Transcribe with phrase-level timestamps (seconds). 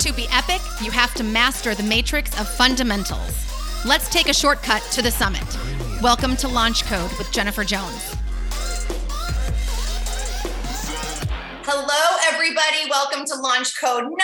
[0.00, 3.84] to be epic, you have to master the matrix of fundamentals.
[3.84, 5.44] Let's take a shortcut to the summit.
[6.00, 8.16] Welcome to Launch Code with Jennifer Jones.
[11.66, 12.88] Hello, everybody.
[12.88, 14.18] Welcome to Launch Code 9.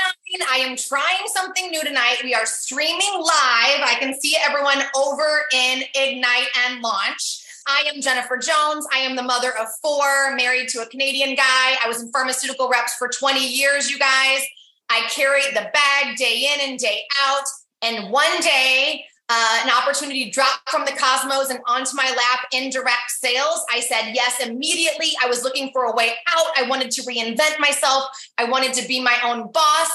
[0.50, 2.20] I am trying something new tonight.
[2.24, 3.82] We are streaming live.
[3.84, 7.44] I can see everyone over in Ignite and Launch.
[7.66, 8.86] I am Jennifer Jones.
[8.94, 11.76] I am the mother of four, married to a Canadian guy.
[11.84, 14.40] I was in pharmaceutical reps for 20 years, you guys.
[14.88, 17.44] I carried the bag day in and day out.
[17.82, 22.70] And one day, uh, an opportunity dropped from the cosmos and onto my lap in
[22.70, 23.64] direct sales.
[23.72, 25.10] I said yes immediately.
[25.22, 26.46] I was looking for a way out.
[26.56, 28.04] I wanted to reinvent myself.
[28.38, 29.90] I wanted to be my own boss.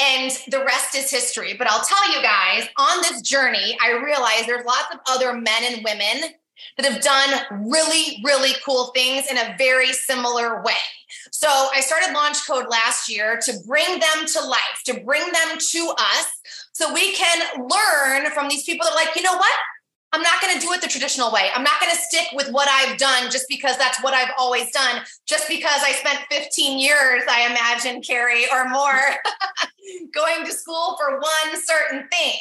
[0.00, 1.54] And the rest is history.
[1.56, 5.62] But I'll tell you guys, on this journey, I realized there's lots of other men
[5.62, 6.32] and women
[6.76, 10.72] that have done really, really cool things in a very similar way.
[11.36, 15.58] So I started Launch Code last year to bring them to life, to bring them
[15.58, 16.26] to us
[16.70, 19.52] so we can learn from these people that are like, you know what?
[20.14, 21.48] I'm not going to do it the traditional way.
[21.52, 24.70] I'm not going to stick with what I've done just because that's what I've always
[24.70, 25.02] done.
[25.26, 29.00] Just because I spent 15 years, I imagine, Carrie, or more,
[30.14, 32.36] going to school for one certain thing.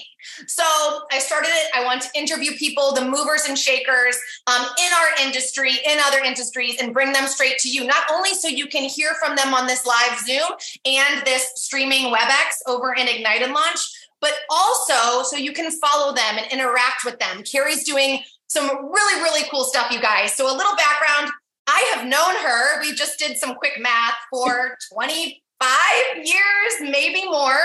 [0.46, 0.64] So
[1.12, 1.72] I started it.
[1.74, 6.20] I want to interview people, the movers and shakers um, in our industry, in other
[6.20, 7.86] industries, and bring them straight to you.
[7.86, 10.48] Not only so you can hear from them on this live Zoom
[10.86, 13.80] and this streaming WebEx over in Ignite and Launch,
[14.24, 17.44] but also so you can follow them and interact with them.
[17.44, 20.34] Carrie's doing some really, really cool stuff, you guys.
[20.34, 21.30] So, a little background
[21.68, 27.60] I have known her, we just did some quick math for 25 years, maybe more.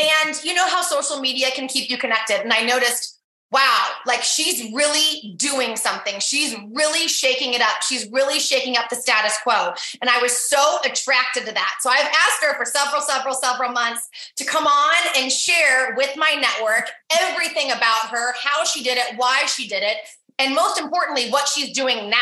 [0.00, 2.40] And you know how social media can keep you connected.
[2.40, 3.17] And I noticed
[3.50, 6.20] wow, like she's really doing something.
[6.20, 7.82] She's really shaking it up.
[7.82, 9.72] She's really shaking up the status quo.
[10.02, 11.76] And I was so attracted to that.
[11.80, 16.14] So I've asked her for several, several, several months to come on and share with
[16.16, 16.90] my network
[17.20, 19.96] everything about her, how she did it, why she did it,
[20.38, 22.16] and most importantly, what she's doing now.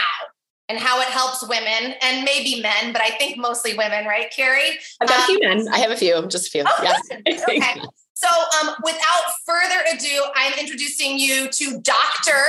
[0.68, 4.76] And how it helps women and maybe men, but I think mostly women, right, Carrie?
[5.00, 5.68] I've got um, a few men.
[5.68, 6.64] I have a few, just a few.
[6.66, 7.36] Oh, yeah.
[7.48, 7.80] okay.
[8.16, 12.40] So, um, without further ado, I'm introducing you to Dr.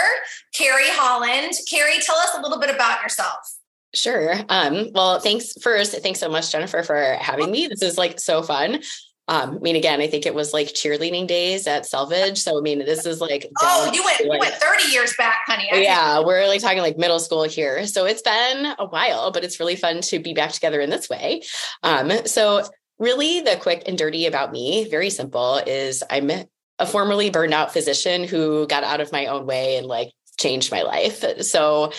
[0.53, 1.55] Carrie Holland.
[1.69, 3.57] Carrie, tell us a little bit about yourself.
[3.93, 4.35] Sure.
[4.47, 5.91] Um, well, thanks first.
[5.91, 7.67] Thanks so much, Jennifer, for having me.
[7.67, 8.81] This is like so fun.
[9.29, 12.37] Um, I mean, again, I think it was like cheerleading days at Selvage.
[12.37, 15.69] So, I mean, this is like oh, you went, you went 30 years back, honey.
[15.69, 17.85] I yeah, we're like talking like middle school here.
[17.87, 21.09] So it's been a while, but it's really fun to be back together in this
[21.09, 21.41] way.
[21.83, 22.63] Um, so
[22.99, 26.31] really the quick and dirty about me, very simple, is I'm
[26.79, 30.71] a formerly burned out physician who got out of my own way and like changed
[30.71, 31.23] my life.
[31.41, 31.91] So,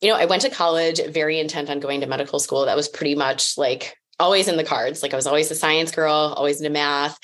[0.00, 2.66] you know, I went to college very intent on going to medical school.
[2.66, 5.02] That was pretty much like always in the cards.
[5.02, 7.18] Like I was always a science girl, always into math,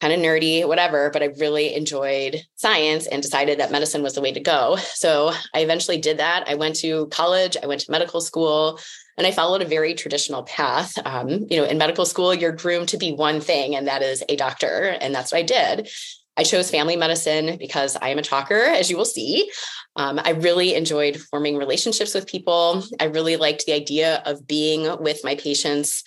[0.00, 4.20] kind of nerdy, whatever, but I really enjoyed science and decided that medicine was the
[4.20, 4.76] way to go.
[4.94, 6.44] So I eventually did that.
[6.46, 8.78] I went to college, I went to medical school,
[9.16, 10.94] and I followed a very traditional path.
[11.04, 14.22] Um, you know, in medical school, you're groomed to be one thing, and that is
[14.28, 14.96] a doctor.
[15.00, 15.88] And that's what I did.
[16.36, 19.50] I chose family medicine because I am a talker, as you will see.
[19.96, 22.84] Um, I really enjoyed forming relationships with people.
[23.00, 26.04] I really liked the idea of being with my patients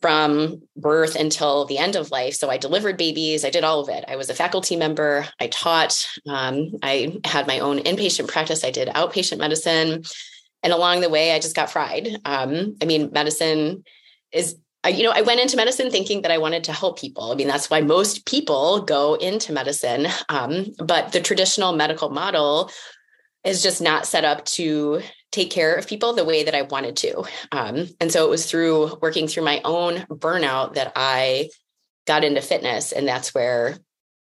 [0.00, 2.34] from birth until the end of life.
[2.34, 4.04] So I delivered babies, I did all of it.
[4.08, 8.70] I was a faculty member, I taught, um, I had my own inpatient practice, I
[8.70, 10.04] did outpatient medicine.
[10.62, 12.08] And along the way, I just got fried.
[12.24, 13.84] Um, I mean, medicine
[14.32, 14.56] is
[14.88, 17.32] you know, I went into medicine thinking that I wanted to help people.
[17.32, 20.06] I mean, that's why most people go into medicine.
[20.28, 22.70] Um, but the traditional medical model
[23.44, 25.02] is just not set up to
[25.32, 27.24] take care of people the way that I wanted to.
[27.52, 31.50] Um, and so it was through working through my own burnout that I
[32.06, 32.92] got into fitness.
[32.92, 33.76] And that's where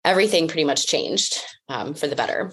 [0.04, 2.52] everything pretty much changed um, for the better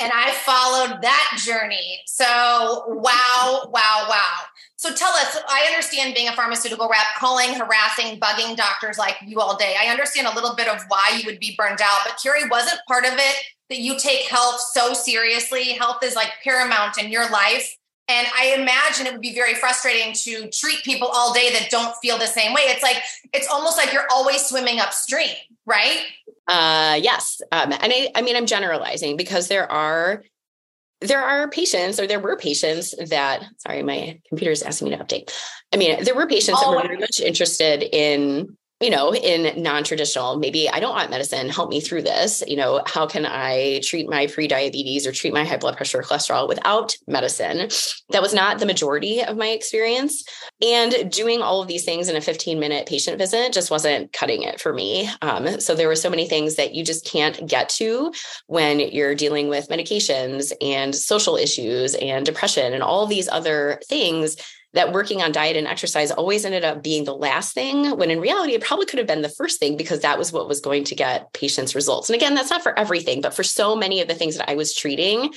[0.00, 2.00] and I followed that journey.
[2.06, 4.38] So, wow, wow, wow.
[4.76, 9.40] So, tell us I understand being a pharmaceutical rep, calling, harassing, bugging doctors like you
[9.40, 9.76] all day.
[9.78, 12.80] I understand a little bit of why you would be burned out, but Carrie wasn't
[12.88, 13.36] part of it
[13.72, 15.72] that you take health so seriously.
[15.72, 17.76] Health is like paramount in your life.
[18.08, 21.94] And I imagine it would be very frustrating to treat people all day that don't
[22.02, 22.62] feel the same way.
[22.62, 22.96] It's like,
[23.32, 25.34] it's almost like you're always swimming upstream,
[25.64, 26.00] right?
[26.48, 27.40] Uh, yes.
[27.52, 30.24] Um, and I, I mean, I'm generalizing because there are
[31.00, 35.02] there are patients or there were patients that sorry my computer is asking me to
[35.02, 35.32] update
[35.72, 39.62] i mean there were patients oh, that were very much interested in you know, in
[39.62, 42.42] non-traditional, maybe I don't want medicine, help me through this.
[42.48, 46.02] You know, how can I treat my pre-diabetes or treat my high blood pressure or
[46.02, 47.68] cholesterol without medicine?
[48.10, 50.24] That was not the majority of my experience.
[50.60, 54.42] And doing all of these things in a 15 minute patient visit just wasn't cutting
[54.42, 55.08] it for me.
[55.22, 58.12] Um, so there were so many things that you just can't get to
[58.48, 64.36] when you're dealing with medications and social issues and depression and all these other things
[64.74, 68.20] that working on diet and exercise always ended up being the last thing when in
[68.20, 70.84] reality it probably could have been the first thing because that was what was going
[70.84, 72.08] to get patients results.
[72.08, 74.54] And again that's not for everything but for so many of the things that i
[74.54, 75.32] was treating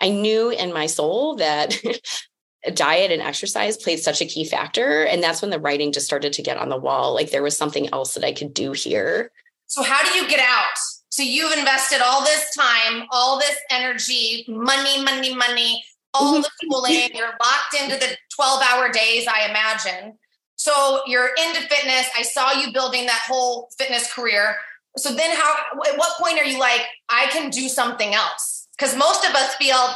[0.00, 1.76] i knew in my soul that
[2.74, 5.04] diet and exercise played such a key factor.
[5.04, 7.56] And that's when the writing just started to get on the wall like there was
[7.56, 9.30] something else that i could do here.
[9.66, 10.76] So how do you get out?
[11.10, 15.84] So you've invested all this time all this energy money money money
[16.14, 16.42] all mm-hmm.
[16.42, 20.18] the schooling, you're locked into the 12 hour days, I imagine.
[20.56, 22.08] So you're into fitness.
[22.16, 24.56] I saw you building that whole fitness career.
[24.96, 25.54] So then how
[25.86, 28.68] at what point are you like, I can do something else?
[28.76, 29.94] Because most of us feel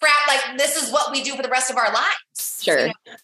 [0.00, 2.62] crap like this is what we do for the rest of our lives.
[2.62, 2.80] Sure.
[2.80, 3.16] You know?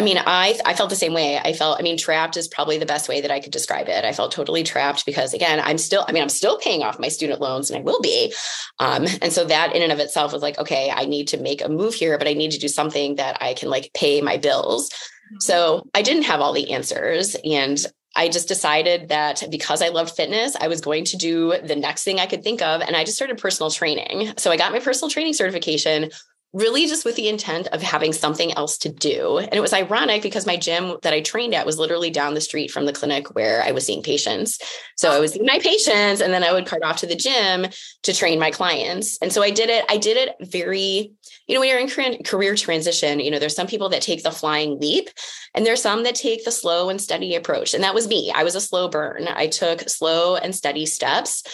[0.00, 1.38] I mean, I I felt the same way.
[1.38, 4.02] I felt, I mean, trapped is probably the best way that I could describe it.
[4.02, 7.08] I felt totally trapped because again, I'm still, I mean, I'm still paying off my
[7.08, 8.32] student loans and I will be.
[8.78, 11.62] Um, and so that in and of itself was like, okay, I need to make
[11.62, 14.38] a move here, but I need to do something that I can like pay my
[14.38, 14.88] bills.
[14.88, 15.36] Mm-hmm.
[15.40, 17.36] So I didn't have all the answers.
[17.44, 17.78] And
[18.16, 22.04] I just decided that because I loved fitness, I was going to do the next
[22.04, 22.80] thing I could think of.
[22.80, 24.32] And I just started personal training.
[24.38, 26.10] So I got my personal training certification
[26.52, 29.38] really just with the intent of having something else to do.
[29.38, 32.40] And it was ironic because my gym that I trained at was literally down the
[32.40, 34.58] street from the clinic where I was seeing patients.
[34.96, 37.66] So I was seeing my patients and then I would cart off to the gym
[38.02, 39.16] to train my clients.
[39.22, 41.12] And so I did it, I did it very,
[41.46, 44.32] you know, when you're in career transition, you know, there's some people that take the
[44.32, 45.08] flying leap
[45.54, 47.74] and there's some that take the slow and steady approach.
[47.74, 48.32] And that was me.
[48.34, 49.28] I was a slow burn.
[49.28, 51.44] I took slow and steady steps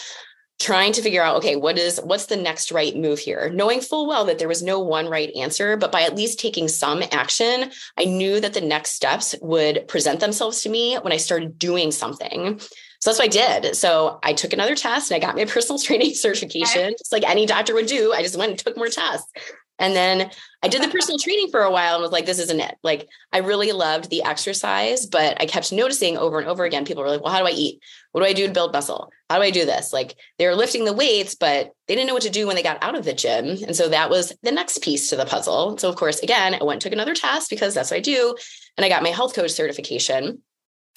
[0.59, 4.07] trying to figure out okay what is what's the next right move here knowing full
[4.07, 7.71] well that there was no one right answer but by at least taking some action
[7.99, 11.91] i knew that the next steps would present themselves to me when i started doing
[11.91, 12.59] something
[12.99, 13.77] so that's what I did.
[13.77, 16.95] So I took another test and I got my personal training certification, okay.
[16.99, 18.13] just like any doctor would do.
[18.13, 19.31] I just went and took more tests.
[19.79, 20.31] And then
[20.63, 22.77] I did the personal training for a while and was like, this isn't it.
[22.83, 27.03] Like, I really loved the exercise, but I kept noticing over and over again, people
[27.03, 27.81] were like, well, how do I eat?
[28.13, 29.11] What do I do to build muscle?
[29.29, 29.93] How do I do this?
[29.93, 32.63] Like, they were lifting the weights, but they didn't know what to do when they
[32.63, 33.47] got out of the gym.
[33.67, 35.77] And so that was the next piece to the puzzle.
[35.79, 38.37] So, of course, again, I went took another test because that's what I do.
[38.77, 40.43] And I got my health coach certification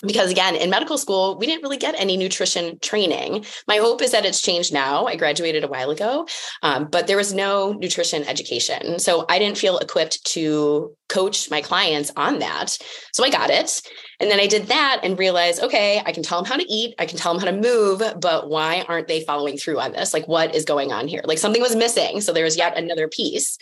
[0.01, 3.45] because again in medical school we didn't really get any nutrition training.
[3.67, 5.05] My hope is that it's changed now.
[5.05, 6.27] I graduated a while ago
[6.63, 8.99] um, but there was no nutrition education.
[8.99, 12.77] So i didn't feel equipped to coach my clients on that.
[13.13, 13.81] So i got it.
[14.19, 16.95] And then i did that and realized okay i can tell them how to eat
[16.99, 20.13] i can tell them how to move but why aren't they following through on this?
[20.13, 21.21] Like what is going on here?
[21.25, 22.21] Like something was missing.
[22.21, 23.57] So there was yet another piece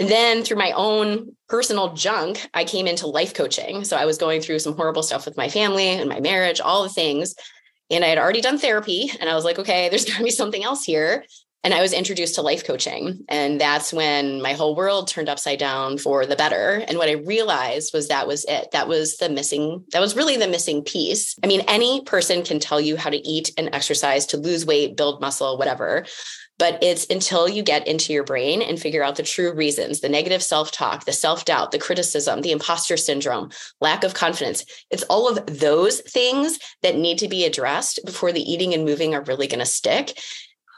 [0.00, 3.84] and then through my own personal junk, I came into life coaching.
[3.84, 6.82] So I was going through some horrible stuff with my family and my marriage, all
[6.82, 7.34] the things.
[7.90, 9.10] And I had already done therapy.
[9.20, 11.26] And I was like, okay, there's going to be something else here.
[11.62, 13.26] And I was introduced to life coaching.
[13.28, 16.82] And that's when my whole world turned upside down for the better.
[16.88, 18.70] And what I realized was that was it.
[18.72, 21.36] That was the missing, that was really the missing piece.
[21.44, 24.96] I mean, any person can tell you how to eat and exercise to lose weight,
[24.96, 26.06] build muscle, whatever.
[26.60, 30.10] But it's until you get into your brain and figure out the true reasons the
[30.10, 34.66] negative self talk, the self doubt, the criticism, the imposter syndrome, lack of confidence.
[34.90, 39.14] It's all of those things that need to be addressed before the eating and moving
[39.14, 40.18] are really going to stick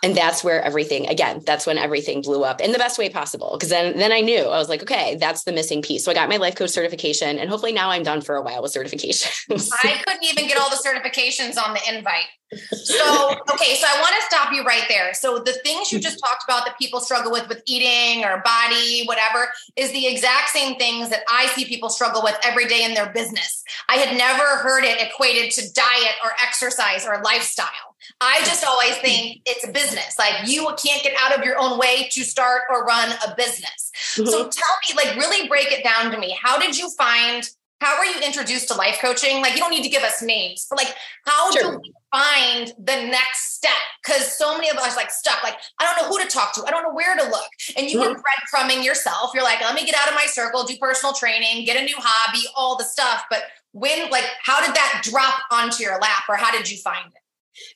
[0.03, 3.51] and that's where everything again that's when everything blew up in the best way possible.
[3.53, 6.05] Because then then i knew i was like okay that's the missing piece.
[6.05, 8.63] So i got my life coach certification and hopefully now i'm done for a while
[8.63, 9.71] with certifications.
[9.83, 12.27] I couldn't even get all the certifications on the invite.
[12.73, 15.15] So okay so i want to stop you right there.
[15.15, 19.05] So the things you just talked about that people struggle with with eating or body
[19.07, 22.95] whatever is the exact same things that i see people struggle with every day in
[22.95, 23.63] their business.
[23.89, 28.97] I had never heard it equated to diet or exercise or lifestyle I just always
[28.99, 30.19] think it's a business.
[30.19, 33.91] Like you can't get out of your own way to start or run a business.
[34.15, 34.29] Mm-hmm.
[34.29, 36.37] So tell me, like, really break it down to me.
[36.41, 37.49] How did you find?
[37.81, 39.43] How were you introduced to life coaching?
[39.43, 40.95] Like, you don't need to give us names, but like,
[41.27, 41.73] how sure.
[41.73, 43.73] do we find the next step?
[44.05, 45.43] Because so many of us like stuck.
[45.43, 46.65] Like, I don't know who to talk to.
[46.65, 47.51] I don't know where to look.
[47.77, 48.13] And you mm-hmm.
[48.13, 49.33] were breadcrumbing yourself.
[49.35, 51.97] You're like, let me get out of my circle, do personal training, get a new
[51.99, 53.25] hobby, all the stuff.
[53.29, 53.43] But
[53.73, 57.22] when, like, how did that drop onto your lap, or how did you find it?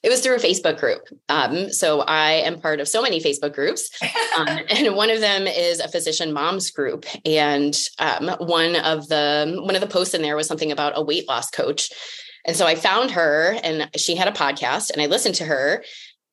[0.02, 1.02] It was through a Facebook group.
[1.28, 3.90] Um, so I am part of so many Facebook groups.
[4.38, 7.04] Um, and one of them is a physician moms group.
[7.24, 11.02] And um, one of the one of the posts in there was something about a
[11.02, 11.90] weight loss coach.
[12.46, 15.82] And so I found her and she had a podcast and I listened to her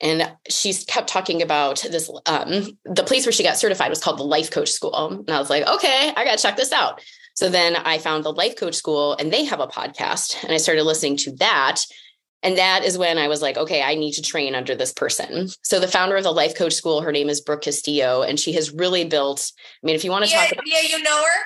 [0.04, 4.20] and she kept talking about this um, the place where she got certified was called
[4.20, 7.02] the life coach school and i was like okay i gotta check this out
[7.36, 10.58] so then i found the life coach school and they have a podcast and i
[10.58, 11.82] started listening to that
[12.44, 15.48] and that is when I was like, okay, I need to train under this person.
[15.64, 18.52] So the founder of the life coach school, her name is Brooke Castillo, and she
[18.54, 19.52] has really built.
[19.82, 21.40] I mean, if you want to yeah, talk, about, yeah, you know her.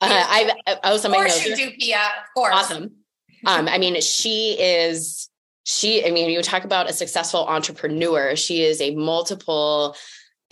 [0.00, 1.36] Uh, I've oh, somebody knows.
[1.36, 1.70] of course knows you her.
[1.70, 1.96] do, Pia.
[1.96, 2.54] Of course.
[2.54, 2.90] Awesome.
[3.46, 5.28] Um, I mean, she is.
[5.64, 8.34] She, I mean, you talk about a successful entrepreneur.
[8.34, 9.94] She is a multiple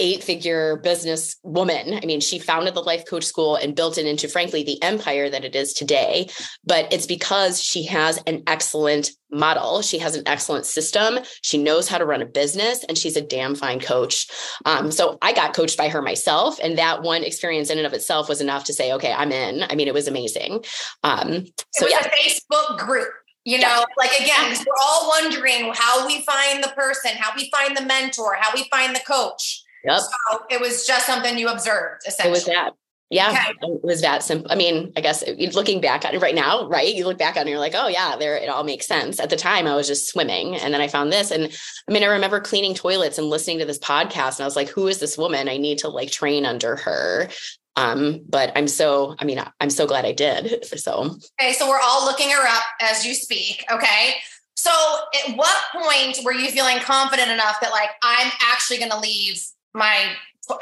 [0.00, 1.95] eight figure business woman.
[2.02, 5.28] I mean, she founded the Life Coach School and built it into, frankly, the empire
[5.30, 6.28] that it is today.
[6.64, 9.83] But it's because she has an excellent model.
[9.83, 11.21] She has an excellent system.
[11.42, 14.26] She knows how to run a business and she's a damn fine coach.
[14.64, 16.59] Um, so I got coached by her myself.
[16.61, 19.64] And that one experience in and of itself was enough to say, okay, I'm in.
[19.71, 20.64] I mean, it was amazing.
[21.04, 22.00] Um, so yeah.
[22.09, 23.09] Facebook group.
[23.45, 23.85] You know, Yeah.
[23.97, 28.37] like again, we're all wondering how we find the person, how we find the mentor,
[28.38, 29.62] how we find the coach.
[29.85, 29.99] Yep.
[29.99, 32.29] So it was just something you observed, essentially.
[32.31, 32.73] It was that.
[33.13, 33.55] Yeah, Okay.
[33.63, 34.53] it was that simple.
[34.53, 36.95] I mean, I guess looking back on it right now, right?
[36.95, 39.19] You look back on it, you're like, oh yeah, there it all makes sense.
[39.19, 41.53] At the time, I was just swimming, and then I found this, and
[41.89, 44.69] I mean, I remember cleaning toilets and listening to this podcast, and I was like,
[44.69, 45.49] who is this woman?
[45.49, 47.29] I need to like train under her.
[47.75, 50.65] Um, but I'm so, I mean, I'm so glad I did.
[50.79, 53.65] So Okay, so we're all looking her up as you speak.
[53.73, 54.15] Okay.
[54.55, 58.99] So at what point were you feeling confident enough that like I'm actually going to
[59.01, 59.43] leave
[59.75, 60.12] my,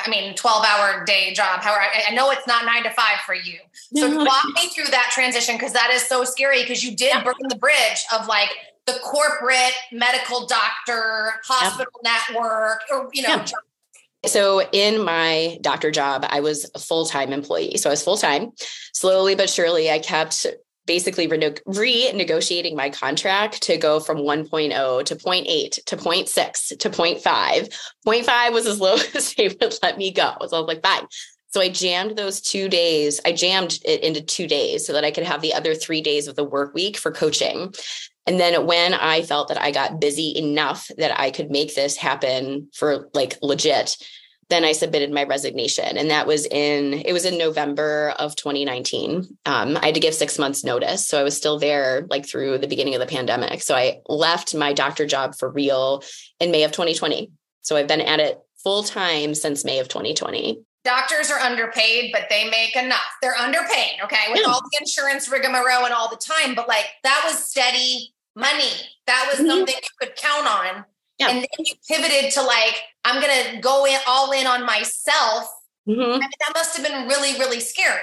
[0.04, 1.60] I mean, 12 hour day job?
[1.60, 3.58] However, I, I know it's not nine to five for you.
[3.94, 4.24] So No.
[4.24, 7.56] walk me through that transition because that is so scary because you did burn the
[7.56, 8.50] bridge of like
[8.86, 13.46] the corporate medical doctor hospital network or you know Yeah.
[14.26, 17.76] So in my doctor job, I was a full-time employee.
[17.76, 18.50] So I was full-time.
[18.92, 20.44] Slowly but surely, I kept
[20.88, 27.22] basically rene- renegotiating my contract to go from 1.0 to 0.8 to 0.6 to 0.5.
[28.04, 30.34] 0.5 was as low as they would let me go.
[30.46, 31.06] So I was like, fine.
[31.50, 33.20] So I jammed those two days.
[33.24, 36.26] I jammed it into two days so that I could have the other three days
[36.26, 37.72] of the work week for coaching.
[38.26, 41.96] And then when I felt that I got busy enough that I could make this
[41.96, 43.96] happen for like legit,
[44.50, 45.98] then I submitted my resignation.
[45.98, 49.38] And that was in, it was in November of 2019.
[49.46, 51.06] Um, I had to give six months notice.
[51.06, 53.62] So I was still there like through the beginning of the pandemic.
[53.62, 56.02] So I left my doctor job for real
[56.40, 57.30] in May of 2020.
[57.60, 60.60] So I've been at it full time since May of 2020.
[60.84, 63.00] doctors are underpaid, but they make enough.
[63.20, 64.46] They're underpaid, okay, with Yeah.
[64.50, 66.54] all the insurance rigmarole and all the time.
[66.54, 68.70] But like that was steady money.
[69.06, 69.50] That was Mhm.
[69.50, 70.07] something you could.
[71.28, 71.34] Yeah.
[71.34, 75.52] And then you pivoted to like, I'm gonna go in all in on myself.
[75.88, 76.04] Mhm.
[76.04, 78.02] I mean, that must have been really, really scary.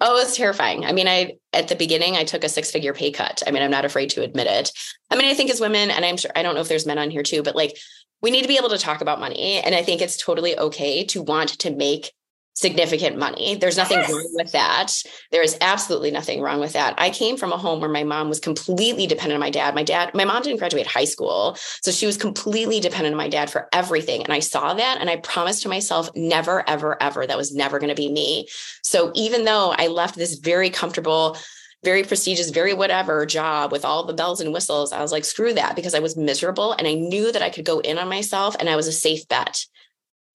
[0.00, 0.84] Oh, it's terrifying.
[0.86, 3.42] I mean, I at the beginning I took a six-figure pay cut.
[3.46, 4.72] I mean, I'm not afraid to admit it.
[5.10, 6.98] I mean, I think as women, and I'm sure I don't know if there's men
[6.98, 7.76] on here too, but like
[8.22, 9.60] we need to be able to talk about money.
[9.60, 12.12] And I think it's totally okay to want to make
[12.54, 13.54] significant money.
[13.54, 14.10] There's nothing Yes.
[14.10, 14.92] wrong with that.
[15.30, 16.94] There is absolutely nothing wrong with that.
[16.98, 19.74] I came from a home where my mom was completely dependent on my dad.
[19.74, 21.56] My dad, my mom didn't graduate high school.
[21.82, 24.24] So she was completely dependent on my dad for everything.
[24.24, 27.78] And I saw that and I promised to myself, never, ever, ever, that was never
[27.78, 28.48] going to be me.
[28.82, 31.38] So even though I left this very comfortable,
[31.82, 35.54] very prestigious, very whatever job with all the bells and whistles, I was like, screw
[35.54, 38.54] that because I was miserable and I knew that I could go in on myself
[38.60, 39.64] and I was a safe bet.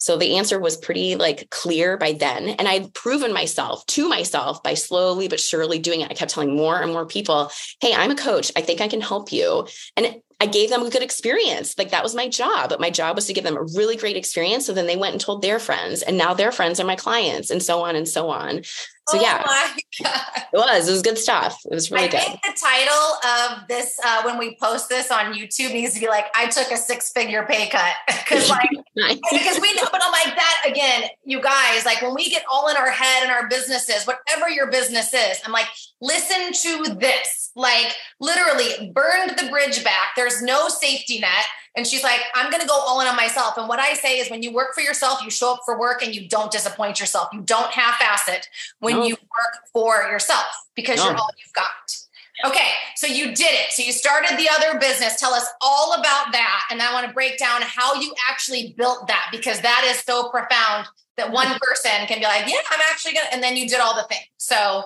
[0.06, 2.50] So the answer was pretty like clear by then.
[2.50, 6.12] And I'd proven myself to myself by slowly but surely doing it.
[6.12, 7.50] I kept telling more and more people,
[7.82, 8.52] hey, I'm a coach.
[8.56, 9.68] I think I can help you.
[9.98, 11.76] And I gave them a good experience.
[11.76, 12.70] Like that was my job.
[12.70, 14.68] But my job was to give them a really great experience.
[14.68, 17.50] So then they went and told their friends, and now their friends are my clients,
[17.50, 18.62] and so on and so on.
[19.08, 20.22] So oh yeah, my God.
[20.52, 20.88] it was.
[20.88, 21.62] It was good stuff.
[21.66, 22.20] It was really I good.
[22.22, 26.00] I think the title of this, uh, when we post this on YouTube, needs to
[26.00, 27.94] be like, I took a six figure pay cut.
[28.28, 29.20] Cause like, Nice.
[29.32, 32.68] because we know, but I'm like that again, you guys, like when we get all
[32.70, 35.68] in our head and our businesses, whatever your business is, I'm like,
[36.02, 37.52] listen to this.
[37.56, 40.10] Like literally burned the bridge back.
[40.16, 41.46] There's no safety net.
[41.76, 43.58] And she's like, I'm going to go all in on myself.
[43.58, 46.02] And what I say is when you work for yourself, you show up for work
[46.02, 47.30] and you don't disappoint yourself.
[47.34, 48.48] You don't half ass it
[48.80, 49.04] when No.
[49.04, 51.98] you work for yourself because you're all you've got.
[52.46, 53.72] Okay, so you did it.
[53.72, 55.20] So you started the other business.
[55.20, 56.64] Tell us all about that.
[56.70, 60.30] And I want to break down how you actually built that because that is so
[60.30, 63.68] profound that one person can be like, yeah, I'm actually going to, and then you
[63.68, 64.26] did all the things.
[64.38, 64.84] So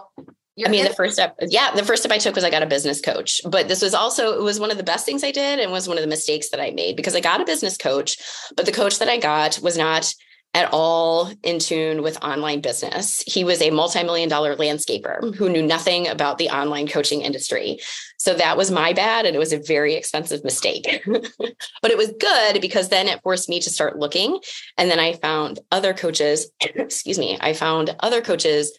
[0.59, 2.49] you're I mean, in- the first step, yeah, the first step I took was I
[2.49, 3.39] got a business coach.
[3.45, 5.87] But this was also, it was one of the best things I did and was
[5.87, 8.17] one of the mistakes that I made because I got a business coach,
[8.57, 10.13] but the coach that I got was not
[10.53, 13.23] at all in tune with online business.
[13.25, 17.79] He was a multi-million dollar landscaper who knew nothing about the online coaching industry.
[18.17, 21.03] So that was my bad and it was a very expensive mistake.
[21.07, 24.39] but it was good because then it forced me to start looking
[24.77, 28.77] and then I found other coaches, excuse me, I found other coaches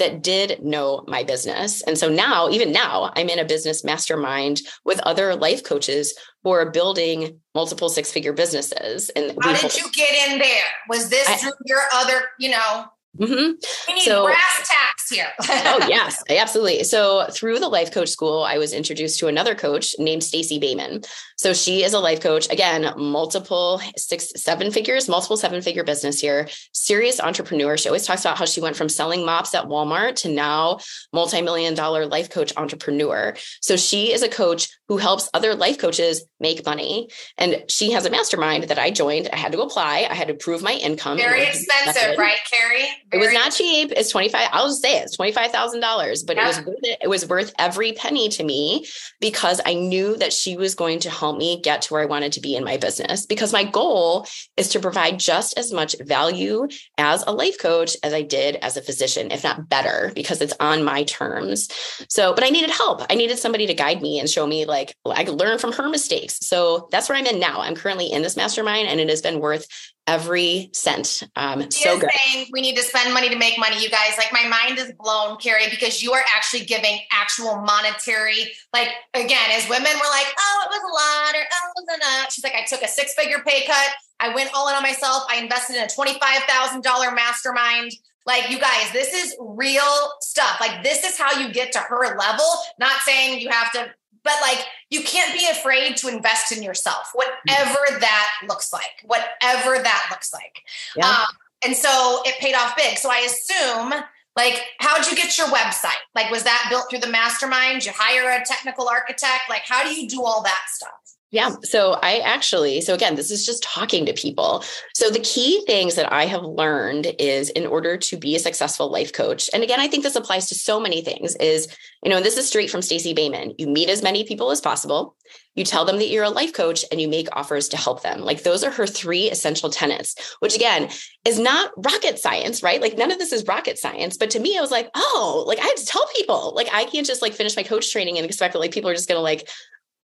[0.00, 1.82] that did know my business.
[1.82, 6.50] And so now, even now, I'm in a business mastermind with other life coaches who
[6.50, 9.10] are building multiple six figure businesses.
[9.10, 10.66] And how did you get in there?
[10.88, 12.86] Was this I, through your other, you know,
[13.18, 13.52] Mm-hmm.
[13.88, 15.26] We need so, brass tacks here.
[15.40, 16.84] oh yes, absolutely.
[16.84, 21.02] So through the life coach school, I was introduced to another coach named Stacey Boehman.
[21.40, 22.50] So she is a life coach.
[22.50, 26.46] Again, multiple six, seven figures, multiple seven figure business here.
[26.72, 27.78] Serious entrepreneur.
[27.78, 30.80] She always talks about how she went from selling mops at Walmart to now
[31.14, 33.34] multi-million dollar life coach entrepreneur.
[33.62, 37.08] So she is a coach who helps other life coaches make money.
[37.38, 39.30] And she has a mastermind that I joined.
[39.32, 40.08] I had to apply.
[40.10, 41.16] I had to prove my income.
[41.16, 42.88] Very expensive, right, Carrie?
[43.12, 43.92] it was not cheap.
[43.96, 46.44] It's 25, I'll just say it, it's $25,000, but yeah.
[46.44, 46.98] it was worth it.
[47.02, 48.86] It was worth every penny to me
[49.20, 52.32] because I knew that she was going to help me get to where I wanted
[52.32, 56.66] to be in my business because my goal is to provide just as much value
[56.98, 60.54] as a life coach as I did as a physician, if not better, because it's
[60.58, 61.68] on my terms.
[62.08, 63.02] So, but I needed help.
[63.08, 65.88] I needed somebody to guide me and show me like I could learn from her
[65.88, 66.38] mistakes.
[66.40, 67.60] So that's where I'm in now.
[67.60, 69.66] I'm currently in this mastermind and it has been worth
[70.06, 71.22] every cent.
[71.36, 72.10] Um, so good.
[72.26, 74.12] Saying we need to spend money to make money, you guys.
[74.16, 78.52] Like my mind is blown, Carrie, because you are actually giving actual monetary.
[78.72, 81.96] Like again, as women, we're like, oh, it was a lot, or oh, it was
[81.96, 82.32] enough.
[82.32, 83.90] She's like, I took a six figure pay cut.
[84.18, 85.24] I went all in on myself.
[85.28, 87.92] I invested in a twenty five thousand dollar mastermind.
[88.26, 90.58] Like you guys, this is real stuff.
[90.60, 92.46] Like this is how you get to her level.
[92.78, 93.90] Not saying you have to
[94.22, 99.82] but like you can't be afraid to invest in yourself whatever that looks like whatever
[99.82, 100.62] that looks like.
[100.96, 101.08] Yeah.
[101.08, 101.26] um,
[101.64, 102.98] and so it paid off big.
[102.98, 103.92] So i assume
[104.36, 106.00] like how'd you get your website?
[106.14, 107.84] Like was that built through the mastermind?
[107.84, 109.48] You hire a technical architect?
[109.48, 110.99] Like how do you do all that stuff
[111.30, 111.50] yeah.
[111.62, 114.64] So I actually, so again, this is just talking to people.
[114.94, 118.90] So the key things that I have learned is in order to be a successful
[118.90, 121.68] life coach, and again, I think this applies to so many things, is,
[122.02, 123.54] you know, this is straight from Stacey Boehman.
[123.58, 125.14] You meet as many people as possible.
[125.54, 128.20] You tell them that you're a life coach and you make offers to help them.
[128.20, 130.88] Like those are her three essential tenets, which again
[131.24, 132.80] is not rocket science, right?
[132.80, 134.16] Like none of this is rocket science.
[134.16, 136.84] But to me, I was like, oh, like I have to tell people, like I
[136.84, 139.20] can't just like finish my coach training and expect that like people are just gonna
[139.20, 139.48] like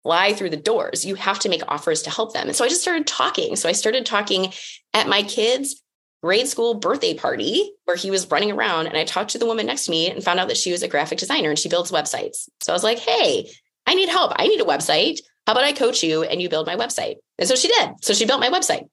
[0.04, 1.06] fly through the doors.
[1.06, 2.48] You have to make offers to help them.
[2.48, 3.56] And so I just started talking.
[3.56, 4.54] So I started talking
[4.94, 5.82] at my kids'
[6.22, 8.88] grade school birthday party where he was running around.
[8.88, 10.84] And I talked to the woman next to me and found out that she was
[10.84, 12.50] a graphic designer and she builds websites.
[12.62, 13.50] So I was like, hey,
[13.88, 14.34] I need help.
[14.36, 15.20] I need a website.
[15.48, 17.16] How about I coach you and you build my website?
[17.38, 17.92] And so she did.
[18.02, 18.88] So she built my website.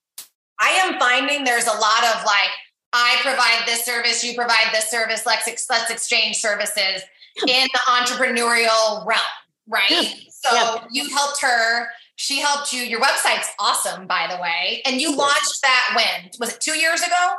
[0.58, 2.50] I am finding there's a lot of like,
[2.92, 7.02] I provide this service, you provide this service, let's, let's exchange services
[7.46, 9.20] in the entrepreneurial realm,
[9.68, 9.90] right?
[9.90, 10.02] Yeah.
[10.42, 10.88] So yep.
[10.90, 11.88] you helped her.
[12.16, 12.82] She helped you.
[12.82, 14.82] Your website's awesome, by the way.
[14.84, 16.30] And you launched that when?
[16.38, 17.34] Was it two years ago?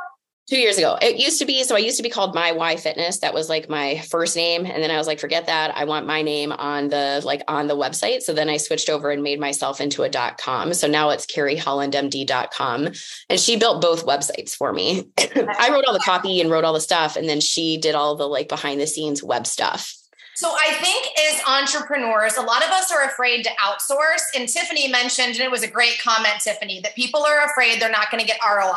[0.50, 0.98] Two years ago.
[1.00, 3.20] It used to be, so I used to be called My Y Fitness.
[3.20, 4.66] That was like my first name.
[4.66, 5.76] And then I was like, forget that.
[5.76, 8.22] I want my name on the like on the website.
[8.22, 10.74] So then I switched over and made myself into a dot com.
[10.74, 12.88] So now it's carriehollandmd.com.
[13.30, 15.08] And she built both websites for me.
[15.18, 17.14] I wrote all the copy and wrote all the stuff.
[17.14, 19.96] And then she did all the like behind the scenes web stuff.
[20.42, 24.22] So I think as entrepreneurs, a lot of us are afraid to outsource.
[24.34, 27.92] And Tiffany mentioned, and it was a great comment, Tiffany, that people are afraid they're
[27.92, 28.72] not going to get ROI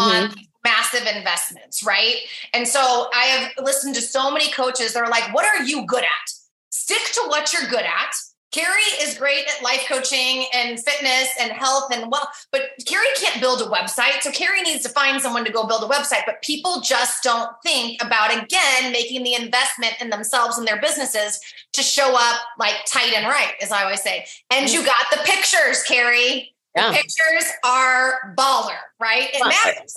[0.00, 0.02] mm-hmm.
[0.02, 2.16] on massive investments, right?
[2.52, 5.86] And so I have listened to so many coaches that are like, what are you
[5.86, 6.32] good at?
[6.70, 8.12] Stick to what you're good at
[8.52, 13.40] Carrie is great at life coaching and fitness and health and well, but Carrie can't
[13.40, 14.20] build a website.
[14.20, 16.22] So Carrie needs to find someone to go build a website.
[16.26, 21.40] But people just don't think about again making the investment in themselves and their businesses
[21.74, 24.26] to show up like tight and right, as I always say.
[24.50, 24.86] And you mm.
[24.86, 26.52] got the pictures, Carrie.
[26.76, 26.88] Yeah.
[26.88, 29.28] The pictures are baller, right?
[29.32, 29.94] It matters.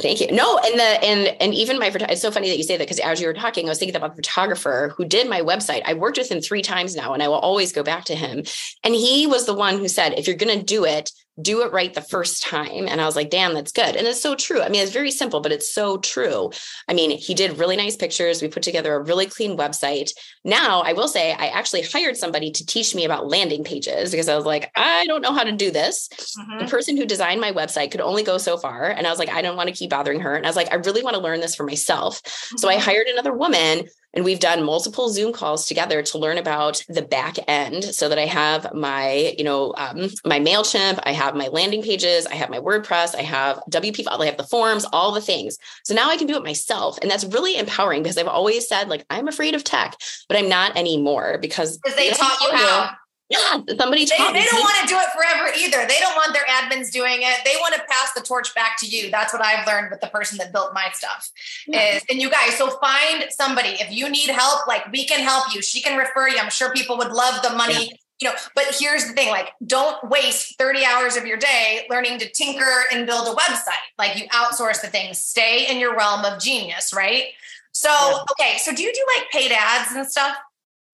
[0.00, 0.32] Thank you.
[0.32, 2.98] No, and the and and even my it's so funny that you say that because
[2.98, 5.82] as you were talking, I was thinking about the photographer who did my website.
[5.84, 8.42] I worked with him three times now, and I will always go back to him.
[8.82, 11.72] And he was the one who said, if you're going to do it, do it
[11.72, 12.86] right the first time.
[12.86, 13.96] And I was like, damn, that's good.
[13.96, 14.62] And it's so true.
[14.62, 16.50] I mean, it's very simple, but it's so true.
[16.88, 18.40] I mean, he did really nice pictures.
[18.40, 20.10] We put together a really clean website.
[20.44, 24.28] Now, I will say, I actually hired somebody to teach me about landing pages because
[24.28, 26.08] I was like, I don't know how to do this.
[26.38, 26.58] Mm-hmm.
[26.58, 28.90] The person who designed my website could only go so far.
[28.90, 30.36] And I was like, I don't want to keep bothering her.
[30.36, 32.22] And I was like, I really want to learn this for myself.
[32.22, 32.58] Mm-hmm.
[32.58, 32.84] So I mm-hmm.
[32.84, 37.36] hired another woman And we've done multiple Zoom calls together to learn about the back
[37.46, 41.82] end so that I have my, you know, um, my MailChimp, I have my landing
[41.82, 45.58] pages, I have my WordPress, I have WP, I have the forms, all the things.
[45.84, 46.98] So now I can do it myself.
[47.02, 49.96] And that's really empowering because I've always said, like, I'm afraid of tech,
[50.28, 52.90] but I'm not anymore because they taught you how.
[53.30, 53.38] Yeah,
[53.78, 55.88] somebody they, they don't want to do it forever either.
[55.88, 57.38] They don't want their admins doing it.
[57.44, 59.10] They want to pass the torch back to you.
[59.10, 61.30] That's what I've learned with the person that built my stuff.
[61.66, 61.96] Yeah.
[61.96, 63.76] Is and you guys, so find somebody.
[63.80, 65.62] If you need help, like we can help you.
[65.62, 66.38] She can refer you.
[66.38, 67.88] I'm sure people would love the money.
[67.90, 67.96] Yeah.
[68.20, 72.18] You know, but here's the thing: like, don't waste 30 hours of your day learning
[72.18, 73.72] to tinker and build a website.
[73.98, 75.18] Like, you outsource the things.
[75.18, 77.24] Stay in your realm of genius, right?
[77.72, 78.24] So, yeah.
[78.32, 78.58] okay.
[78.58, 80.36] So, do you do like paid ads and stuff?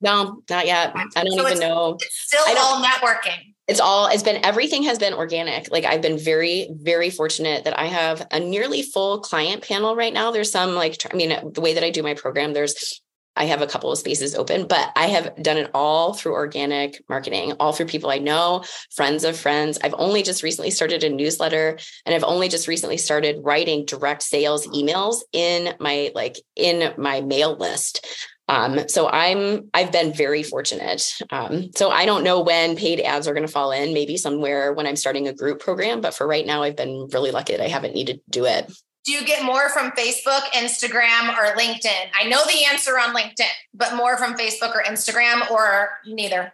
[0.00, 0.92] No, not yet.
[0.94, 1.98] I don't so even know.
[2.00, 3.54] It's still all networking.
[3.68, 5.70] It's all, it's been, everything has been organic.
[5.70, 10.12] Like I've been very, very fortunate that I have a nearly full client panel right
[10.12, 10.32] now.
[10.32, 13.00] There's some like, I mean, the way that I do my program, there's,
[13.36, 17.00] I have a couple of spaces open, but I have done it all through organic
[17.08, 19.78] marketing, all through people I know, friends of friends.
[19.84, 24.24] I've only just recently started a newsletter and I've only just recently started writing direct
[24.24, 28.04] sales emails in my like in my mail list.
[28.50, 31.08] Um, so I'm I've been very fortunate.
[31.30, 33.94] Um, so I don't know when paid ads are going to fall in.
[33.94, 37.30] Maybe somewhere when I'm starting a group program, but for right now, I've been really
[37.30, 38.72] lucky that I haven't needed to do it.
[39.04, 42.10] Do you get more from Facebook, Instagram, or LinkedIn?
[42.12, 46.52] I know the answer on LinkedIn, but more from Facebook or Instagram, or neither.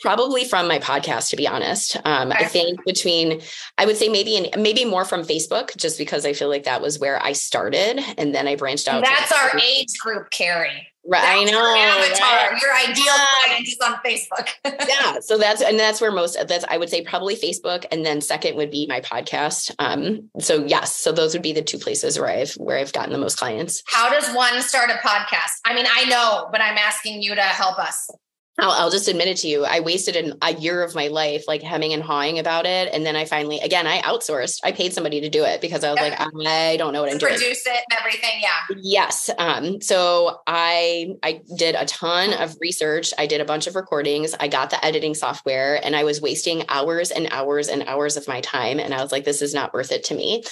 [0.00, 1.96] Probably from my podcast, to be honest.
[2.04, 2.30] Um.
[2.30, 3.40] I think between,
[3.78, 6.82] I would say maybe in, maybe more from Facebook, just because I feel like that
[6.82, 9.02] was where I started, and then I branched out.
[9.02, 10.86] That's our age group, Carrie.
[11.10, 11.58] Right, I know.
[11.58, 12.60] Avatar, right?
[12.60, 13.14] your ideal
[13.46, 14.48] client is on Facebook.
[14.88, 18.20] yeah, so that's and that's where most that's I would say probably Facebook, and then
[18.20, 19.74] second would be my podcast.
[19.78, 23.14] Um, so yes, so those would be the two places where I've where I've gotten
[23.14, 23.82] the most clients.
[23.86, 25.52] How does one start a podcast?
[25.64, 28.10] I mean, I know, but I'm asking you to help us.
[28.58, 29.64] I'll, I'll, just admit it to you.
[29.64, 32.92] I wasted an, a year of my life like hemming and hawing about it.
[32.92, 34.60] And then I finally, again, I outsourced.
[34.64, 36.18] I paid somebody to do it because I was yep.
[36.18, 37.34] like, I don't know what I'm doing.
[37.34, 38.40] Produce it and everything.
[38.40, 38.76] Yeah.
[38.76, 39.30] Yes.
[39.38, 43.12] Um, so I, I did a ton of research.
[43.18, 44.34] I did a bunch of recordings.
[44.40, 48.26] I got the editing software and I was wasting hours and hours and hours of
[48.26, 48.80] my time.
[48.80, 50.42] And I was like, this is not worth it to me.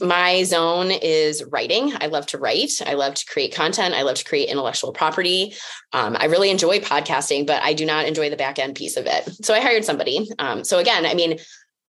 [0.00, 1.92] My zone is writing.
[2.00, 2.82] I love to write.
[2.84, 3.94] I love to create content.
[3.94, 5.54] I love to create intellectual property.
[5.92, 8.96] Um, I really enjoy podcasting, but but I do not enjoy the back end piece
[8.96, 9.28] of it.
[9.44, 10.28] So I hired somebody.
[10.40, 11.38] Um, so again, I mean,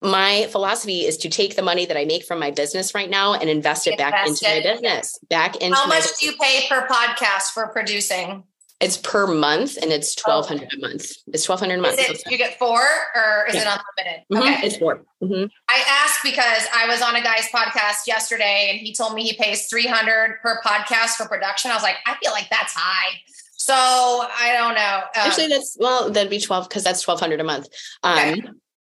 [0.01, 3.35] my philosophy is to take the money that I make from my business right now
[3.35, 4.65] and invest it invest back into it.
[4.65, 5.19] my business.
[5.29, 8.45] Back into how much do you pay per podcast for producing?
[8.81, 10.79] It's per month and it's twelve hundred oh.
[10.79, 11.13] a month.
[11.27, 11.99] It's twelve hundred a month.
[11.99, 12.81] It, you get four
[13.15, 13.61] or is yeah.
[13.61, 14.25] it unlimited?
[14.33, 14.55] Mm-hmm.
[14.55, 14.67] Okay.
[14.67, 15.45] It's 4 mm-hmm.
[15.69, 19.37] I asked because I was on a guy's podcast yesterday and he told me he
[19.37, 21.71] pays three hundred per podcast for production.
[21.71, 23.21] I was like, I feel like that's high.
[23.61, 25.01] So I don't know.
[25.05, 27.69] Um, Actually, that's well, that'd be twelve because that's twelve hundred a month.
[28.03, 28.43] Um, okay.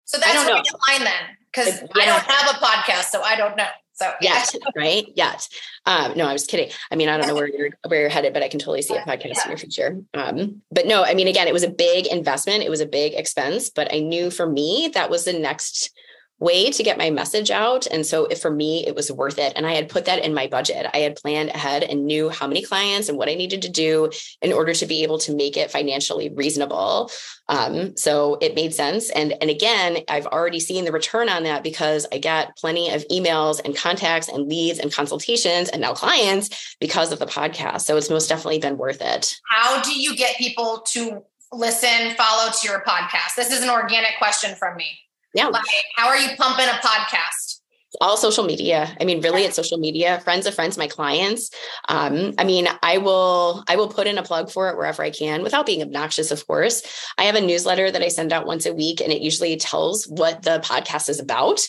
[0.06, 1.88] So that's we get line then, because yeah.
[2.02, 3.68] I don't have a podcast, so I don't know.
[3.92, 5.06] So yet, right?
[5.18, 5.50] Yet.
[5.86, 6.70] Um, no, I was kidding.
[6.90, 8.96] I mean, I don't know where you're where you're headed, but I can totally see
[8.96, 9.44] a podcast yeah.
[9.44, 10.02] in your future.
[10.14, 12.64] Um, but no, I mean, again, it was a big investment.
[12.64, 15.92] It was a big expense, but I knew for me that was the next
[16.40, 17.88] way to get my message out.
[17.88, 19.54] And so for me, it was worth it.
[19.56, 20.88] And I had put that in my budget.
[20.94, 24.10] I had planned ahead and knew how many clients and what I needed to do
[24.42, 27.12] in order to be able to make it financially reasonable.
[27.48, 29.10] Um, so it made sense.
[29.10, 33.08] And, and again, I've already seen the return on that because I get plenty of
[33.10, 37.82] emails and contacts and leads and consultations and now clients because of the podcast.
[37.82, 39.36] So it's most definitely been worth it.
[39.50, 43.36] How do you get people to listen, follow to your podcast?
[43.36, 45.00] This is an organic question from me.
[45.34, 45.48] Yeah.
[45.48, 45.64] Like,
[45.96, 47.54] how are you pumping a podcast?
[48.02, 48.96] all social media.
[49.00, 50.20] I mean really it's social media.
[50.22, 51.50] Friends of friends my clients.
[51.90, 55.10] Um, i mean i will i will put in a plug for it wherever i
[55.10, 56.82] can without being obnoxious of course.
[57.18, 60.06] I have a newsletter that i send out once a week and it usually tells
[60.06, 61.62] what the podcast is about.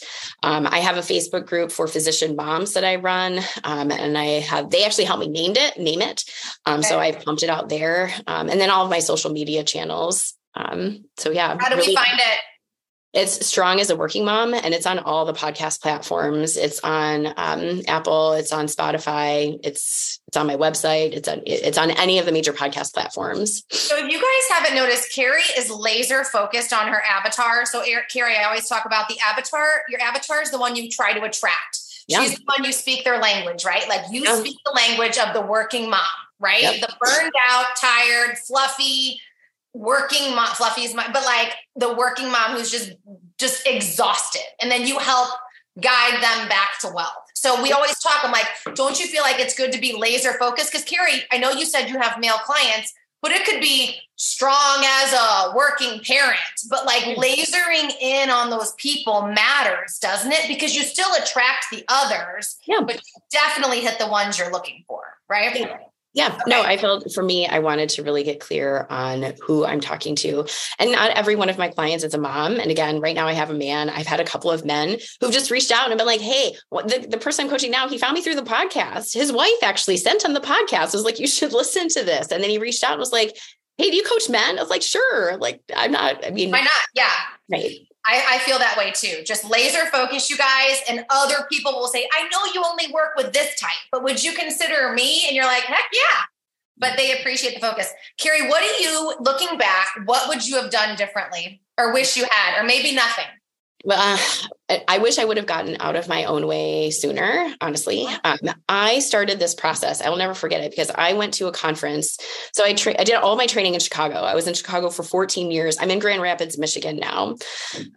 [0.42, 4.40] Um, i have a facebook group for physician moms that i run um, and i
[4.40, 6.24] have they actually helped me named it name it.
[6.66, 6.88] Um, okay.
[6.88, 8.12] so i pumped it out there.
[8.26, 10.34] Um, and then all of my social media channels.
[10.54, 12.38] Um, so yeah how do really- we find it
[13.14, 17.26] it's strong as a working mom and it's on all the podcast platforms it's on
[17.36, 22.18] um, apple it's on spotify it's it's on my website it's on it's on any
[22.18, 26.72] of the major podcast platforms so if you guys haven't noticed carrie is laser focused
[26.72, 30.58] on her avatar so carrie i always talk about the avatar your avatar is the
[30.58, 32.22] one you try to attract yeah.
[32.22, 34.36] she's the one you speak their language right like you yeah.
[34.36, 36.00] speak the language of the working mom
[36.40, 36.80] right yep.
[36.80, 39.20] the burned out tired fluffy
[39.74, 42.92] working mom fluffy's mom but like the working mom who's just
[43.38, 45.28] just exhausted and then you help
[45.80, 49.40] guide them back to wealth So we always talk, I'm like, don't you feel like
[49.40, 50.70] it's good to be laser focused?
[50.72, 54.84] Because Carrie, I know you said you have male clients, but it could be strong
[54.84, 56.38] as a working parent.
[56.70, 60.46] But like lasering in on those people matters, doesn't it?
[60.46, 62.80] Because you still attract the others, yeah.
[62.80, 65.58] but you definitely hit the ones you're looking for, right?
[65.58, 65.78] Yeah.
[66.14, 66.42] Yeah, okay.
[66.46, 70.14] no, I felt for me, I wanted to really get clear on who I'm talking
[70.16, 70.46] to.
[70.78, 72.60] And not every one of my clients is a mom.
[72.60, 73.90] And again, right now I have a man.
[73.90, 76.86] I've had a couple of men who've just reached out and been like, hey, what,
[76.86, 79.12] the, the person I'm coaching now, he found me through the podcast.
[79.12, 82.30] His wife actually sent him the podcast, was like, you should listen to this.
[82.30, 83.36] And then he reached out and was like,
[83.76, 84.56] hey, do you coach men?
[84.56, 85.36] I was like, sure.
[85.38, 86.70] Like, I'm not, I mean, why not?
[86.94, 87.10] Yeah.
[87.50, 87.88] Right.
[88.06, 89.22] I, I, feel that way too.
[89.24, 93.12] Just laser focus, you guys, and other people will say, I know you only work
[93.16, 95.24] with this type, but would you consider me?
[95.26, 96.22] And you're like, heck yeah.
[96.76, 97.92] But they appreciate the focus.
[98.18, 102.26] Carrie, what do you, looking back, what would you have done differently or wish you
[102.30, 103.26] had, or maybe nothing?
[103.84, 104.18] Well,
[104.70, 108.06] uh, I wish I would have gotten out of my own way sooner, honestly.
[108.24, 110.00] Um, I started this process.
[110.00, 112.18] I will never forget it because I went to a conference.
[112.54, 114.14] So I, tra- I did all my training in Chicago.
[114.20, 115.76] I was in Chicago for 14 years.
[115.78, 117.36] I'm in Grand Rapids, Michigan now.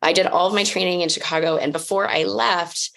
[0.02, 1.56] I did all of my training in Chicago.
[1.56, 2.92] And before I left,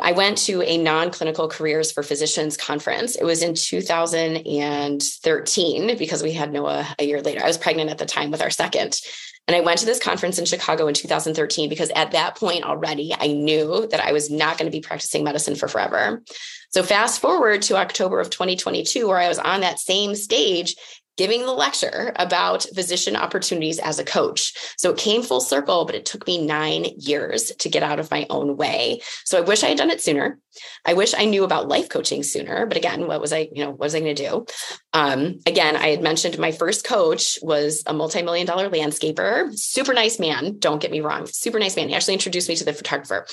[0.00, 3.16] I went to a non clinical careers for physicians conference.
[3.16, 7.42] It was in 2013 because we had Noah a year later.
[7.42, 9.00] I was pregnant at the time with our second.
[9.48, 13.12] And I went to this conference in Chicago in 2013 because at that point already,
[13.18, 16.22] I knew that I was not going to be practicing medicine for forever.
[16.68, 20.76] So, fast forward to October of 2022, where I was on that same stage
[21.16, 24.54] giving the lecture about physician opportunities as a coach.
[24.76, 28.10] So it came full circle, but it took me nine years to get out of
[28.10, 29.00] my own way.
[29.24, 30.38] So I wish I had done it sooner.
[30.84, 32.66] I wish I knew about life coaching sooner.
[32.66, 34.46] But again, what was I, you know, what was I going to do?
[34.92, 40.18] Um, again, I had mentioned my first coach was a multi-million dollar landscaper, super nice
[40.18, 40.58] man.
[40.58, 41.88] Don't get me wrong, super nice man.
[41.88, 43.26] He actually introduced me to the photographer.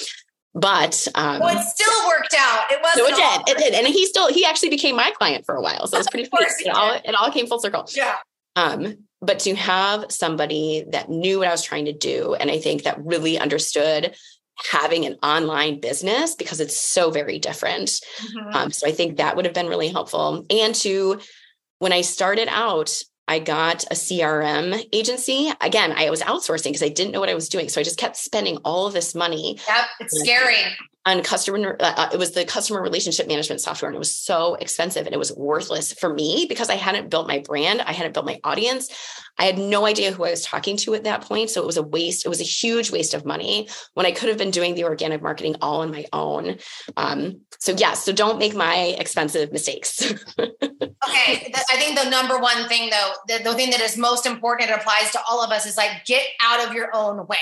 [0.59, 2.71] But um, well, it still worked out.
[2.71, 2.93] It was.
[2.95, 3.55] So it did.
[3.55, 5.85] It did, and he still he actually became my client for a while.
[5.85, 6.39] So it was pretty cool.
[6.41, 7.87] It all it all came full circle.
[7.95, 8.15] Yeah.
[8.55, 12.57] Um, but to have somebody that knew what I was trying to do, and I
[12.57, 14.15] think that really understood
[14.71, 17.89] having an online business because it's so very different.
[17.89, 18.55] Mm-hmm.
[18.55, 20.43] Um, so I think that would have been really helpful.
[20.49, 21.19] And to
[21.77, 25.51] when I started out, I got a CRM agency.
[25.61, 27.69] Again, I was outsourcing because I didn't know what I was doing.
[27.69, 29.59] So I just kept spending all of this money.
[29.67, 30.55] Yep, it's scary.
[31.07, 34.55] On customer, uh, uh, it was the customer relationship management software, and it was so
[34.55, 38.13] expensive and it was worthless for me because I hadn't built my brand, I hadn't
[38.13, 38.89] built my audience.
[39.39, 41.49] I had no idea who I was talking to at that point.
[41.49, 42.25] So it was a waste.
[42.25, 45.21] It was a huge waste of money when I could have been doing the organic
[45.21, 46.57] marketing all on my own.
[46.97, 50.01] Um, so, yeah, so don't make my expensive mistakes.
[50.39, 51.53] okay.
[51.69, 54.73] I think the number one thing, though, the, the thing that is most important, it
[54.73, 57.37] applies to all of us, is like get out of your own way.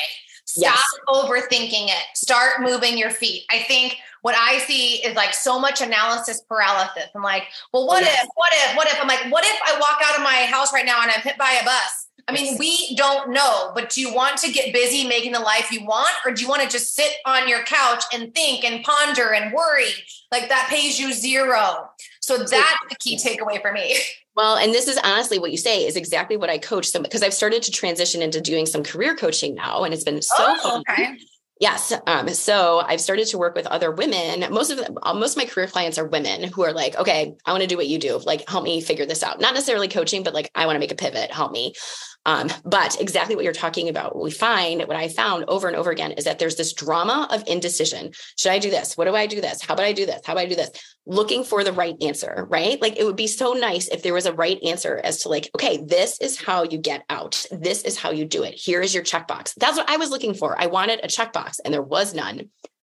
[0.46, 1.00] Stop yes.
[1.08, 2.04] overthinking it.
[2.14, 3.46] Start moving your feet.
[3.52, 7.06] I think what I see is like so much analysis paralysis.
[7.16, 8.24] I'm like, well, what yes.
[8.24, 9.02] if, what if, what if?
[9.02, 11.38] I'm like, what if I walk out of my house right now and I'm hit
[11.38, 12.05] by a bus?
[12.28, 15.72] I mean, we don't know, but do you want to get busy making the life
[15.72, 18.84] you want, or do you want to just sit on your couch and think and
[18.84, 19.92] ponder and worry?
[20.32, 21.90] Like that pays you zero.
[22.22, 23.98] So that's the key takeaway for me.
[24.36, 27.24] Well, and this is honestly what you say is exactly what I coach some because
[27.24, 30.60] I've started to transition into doing some career coaching now, and it's been so oh,
[30.62, 30.84] fun.
[30.90, 31.18] Okay.
[31.60, 31.94] Yes.
[32.06, 34.52] Um, so I've started to work with other women.
[34.54, 37.52] Most of uh, most of my career clients are women who are like, okay, I
[37.52, 38.18] want to do what you do.
[38.18, 39.40] Like, help me figure this out.
[39.40, 41.32] Not necessarily coaching, but like, I want to make a pivot.
[41.32, 41.74] Help me.
[42.26, 45.78] Um, but exactly what you're talking about, what we find, what I found over and
[45.78, 48.12] over again is that there's this drama of indecision.
[48.36, 48.98] Should I do this?
[48.98, 49.62] What do I do this?
[49.62, 50.22] How about I do this?
[50.26, 50.72] How about I do this?
[51.08, 52.82] Looking for the right answer, right?
[52.82, 55.52] Like it would be so nice if there was a right answer as to like,
[55.56, 57.46] okay, this is how you get out.
[57.52, 58.56] This is how you do it.
[58.56, 59.54] Here is your checkbox.
[59.56, 60.60] That's what I was looking for.
[60.60, 62.50] I wanted a checkbox and there was none.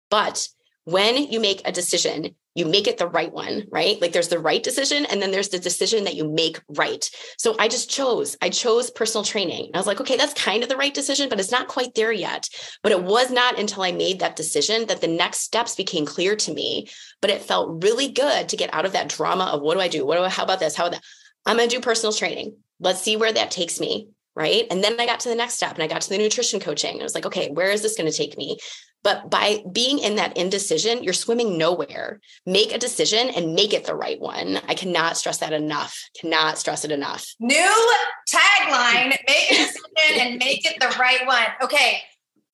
[0.09, 0.47] But
[0.83, 4.01] when you make a decision, you make it the right one, right?
[4.01, 7.09] Like there's the right decision and then there's the decision that you make right.
[7.37, 9.67] So I just chose, I chose personal training.
[9.67, 11.95] And I was like, okay, that's kind of the right decision, but it's not quite
[11.95, 12.49] there yet.
[12.83, 16.35] But it was not until I made that decision that the next steps became clear
[16.35, 16.89] to me.
[17.21, 19.87] But it felt really good to get out of that drama of what do I
[19.87, 20.05] do?
[20.05, 20.75] What do I, how about this?
[20.75, 21.03] How about that?
[21.45, 22.57] I'm going to do personal training.
[22.79, 24.09] Let's see where that takes me.
[24.33, 24.65] Right.
[24.71, 26.99] And then I got to the next step and I got to the nutrition coaching.
[26.99, 28.57] I was like, okay, where is this going to take me?
[29.03, 32.21] But by being in that indecision, you're swimming nowhere.
[32.45, 34.59] Make a decision and make it the right one.
[34.67, 35.99] I cannot stress that enough.
[36.19, 37.25] Cannot stress it enough.
[37.39, 37.95] New
[38.31, 41.47] tagline make a decision and make it the right one.
[41.63, 42.01] Okay.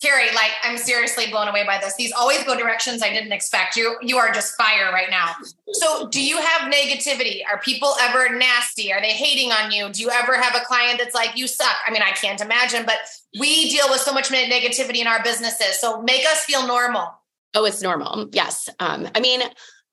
[0.02, 1.96] Carrie, like I'm seriously blown away by this.
[1.96, 3.76] These always go directions I didn't expect.
[3.76, 5.34] You you are just fire right now.
[5.72, 7.42] So, do you have negativity?
[7.50, 8.94] Are people ever nasty?
[8.94, 9.90] Are they hating on you?
[9.90, 11.76] Do you ever have a client that's like you suck?
[11.86, 12.98] I mean, I can't imagine, but
[13.40, 15.80] we deal with so much negativity in our businesses.
[15.80, 17.12] So, make us feel normal.
[17.56, 18.30] Oh, it's normal.
[18.34, 18.70] Yes.
[18.80, 19.42] Um, I mean,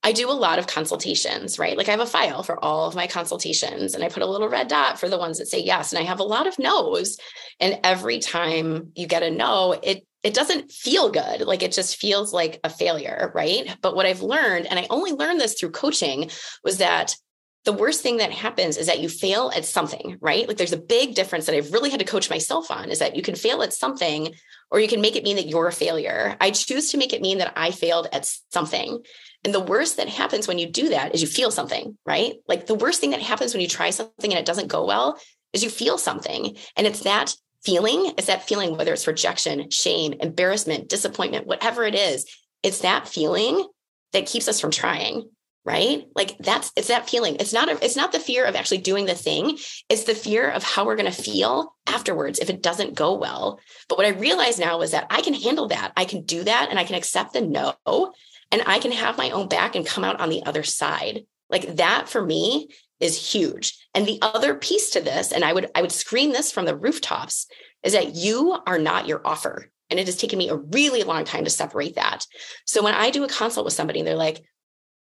[0.05, 1.79] I do a lot of consultations, right?
[1.79, 4.51] Like I have a file for all of my consultations and I put a little
[4.51, 5.93] red dot for the ones that say yes.
[5.93, 7.19] And I have a lot of no's.
[7.59, 11.43] And every time you get a no, it it doesn't feel good.
[11.43, 13.77] Like it just feels like a failure, right?
[13.83, 16.31] But what I've learned, and I only learned this through coaching,
[16.63, 17.17] was that
[17.65, 20.47] the worst thing that happens is that you fail at something, right?
[20.47, 23.17] Like there's a big difference that I've really had to coach myself on is that
[23.17, 24.35] you can fail at something
[24.71, 26.37] or you can make it mean that you're a failure.
[26.41, 29.03] I choose to make it mean that I failed at something.
[29.45, 32.35] And the worst that happens when you do that is you feel something, right?
[32.49, 35.19] Like the worst thing that happens when you try something and it doesn't go well
[35.55, 36.57] is you feel something.
[36.77, 41.95] And it's that feeling, it's that feeling, whether it's rejection, shame, embarrassment, disappointment, whatever it
[41.95, 42.27] is,
[42.63, 43.67] it's that feeling
[44.13, 45.31] that keeps us from trying
[45.65, 46.05] right?
[46.15, 47.37] Like that's it's that feeling.
[47.41, 49.59] It's not a, it's not the fear of actually doing the thing.
[49.89, 53.61] It's the fear of how we're going to feel afterwards if it doesn't go well.
[53.89, 55.93] But what i realize now is that i can handle that.
[55.97, 57.75] I can do that and i can accept the no
[58.53, 61.23] and i can have my own back and come out on the other side.
[61.49, 62.69] Like that for me
[63.01, 63.79] is huge.
[63.95, 66.77] And the other piece to this and i would i would scream this from the
[66.77, 67.47] rooftops
[67.83, 69.71] is that you are not your offer.
[69.91, 72.27] And it has taken me a really long time to separate that.
[72.67, 74.43] So when i do a consult with somebody and they're like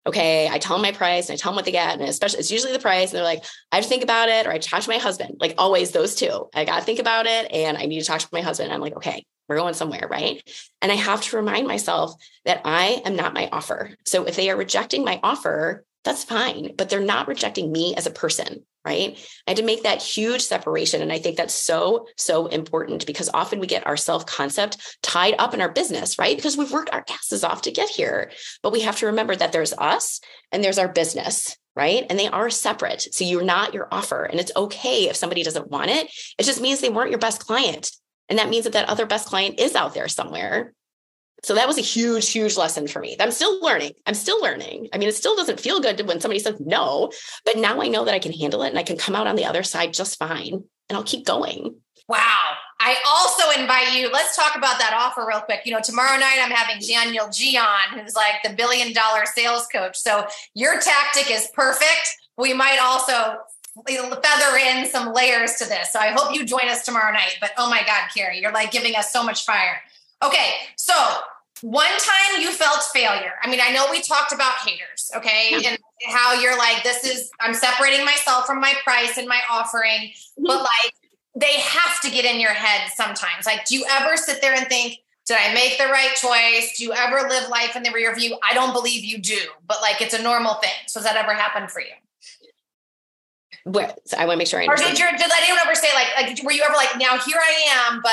[0.08, 2.00] okay, I tell them my price and I tell them what they get.
[2.00, 3.12] And especially it's usually the price.
[3.12, 5.38] And they're like, I have to think about it or I talk to my husband.
[5.40, 6.50] Like always those two.
[6.54, 8.72] I gotta think about it and I need to talk to my husband.
[8.72, 10.42] I'm like, okay, we're going somewhere, right?
[10.82, 12.14] And I have to remind myself
[12.46, 13.96] that I am not my offer.
[14.06, 18.08] So if they are rejecting my offer, that's fine, but they're not rejecting me as
[18.08, 19.18] a person right?
[19.46, 21.02] I had to make that huge separation.
[21.02, 25.36] And I think that's so, so important because often we get our self concept tied
[25.38, 26.36] up in our business, right?
[26.36, 28.32] Because we've worked our asses off to get here.
[28.64, 31.56] But we have to remember that there's us and there's our business.
[31.76, 32.06] Right.
[32.10, 33.08] And they are separate.
[33.14, 34.26] So you're not your offer.
[34.26, 36.12] And it's okay if somebody doesn't want it.
[36.38, 37.92] It just means they weren't your best client.
[38.28, 40.74] And that means that that other best client is out there somewhere
[41.44, 43.16] so that was a huge, huge lesson for me.
[43.20, 43.94] I'm still learning.
[44.06, 44.90] I'm still learning.
[44.94, 47.12] I mean, it still doesn't feel good when somebody says no,
[47.46, 49.36] but now I know that I can handle it and I can come out on
[49.36, 51.76] the other side just fine and I'll keep going.
[52.08, 52.56] Wow.
[52.82, 55.62] I also invite you, let's talk about that offer real quick.
[55.66, 59.68] You know, tomorrow night I'm having Daniel G on, who's like the billion dollar sales
[59.68, 59.98] coach.
[59.98, 60.26] So
[60.56, 62.18] your tactic is perfect.
[62.38, 63.40] We might also
[63.86, 65.92] feather in some layers to this.
[65.92, 67.38] So I hope you join us tomorrow night.
[67.40, 69.82] But oh my God, Carrie, you're like giving us so much fire.
[70.24, 70.94] Okay, so
[71.62, 73.34] one time you felt failure.
[73.42, 75.70] I mean, I know we talked about haters, okay, yeah.
[75.70, 75.78] and
[76.08, 80.44] how you're like, this is, I'm separating myself from my price and my offering, mm-hmm.
[80.46, 80.94] but like,
[81.36, 83.46] they have to get in your head sometimes.
[83.46, 86.76] Like, do you ever sit there and think, did I make the right choice?
[86.78, 88.38] Do you ever live life in the rear view?
[88.50, 90.72] I don't believe you do, but like, it's a normal thing.
[90.88, 91.94] So, has that ever happened for you?
[94.06, 94.92] So I want to make sure I understand.
[94.92, 97.38] Or did, your, did anyone ever say, like, like, were you ever like, now here
[97.38, 98.12] I am, but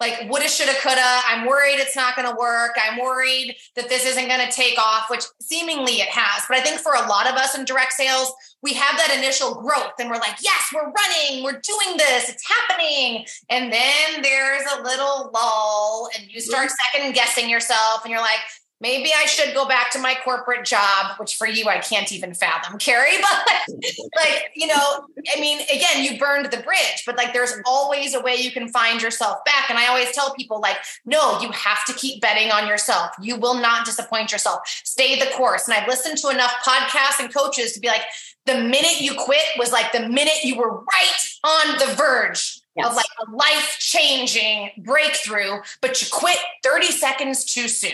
[0.00, 1.20] like woulda, shoulda, coulda.
[1.26, 2.76] I'm worried it's not going to work.
[2.76, 6.44] I'm worried that this isn't going to take off, which seemingly it has.
[6.48, 8.32] But I think for a lot of us in direct sales,
[8.62, 12.44] we have that initial growth and we're like, yes, we're running, we're doing this, it's
[12.48, 13.24] happening.
[13.50, 18.40] And then there's a little lull and you start second guessing yourself and you're like,
[18.80, 22.34] maybe I should go back to my corporate job, which for you, I can't even
[22.34, 23.10] fathom, Carrie.
[23.20, 23.74] But
[24.16, 28.20] like, you know, I mean, again, you burned the bridge, but like there's always a
[28.20, 29.68] way you can find yourself back.
[29.68, 33.10] And I always tell people, like, no, you have to keep betting on yourself.
[33.20, 34.60] You will not disappoint yourself.
[34.66, 35.68] Stay the course.
[35.68, 38.02] And I've listened to enough podcasts and coaches to be like,
[38.46, 42.86] the minute you quit was like the minute you were right on the verge yes.
[42.86, 47.92] of like a life changing breakthrough, but you quit 30 seconds too soon.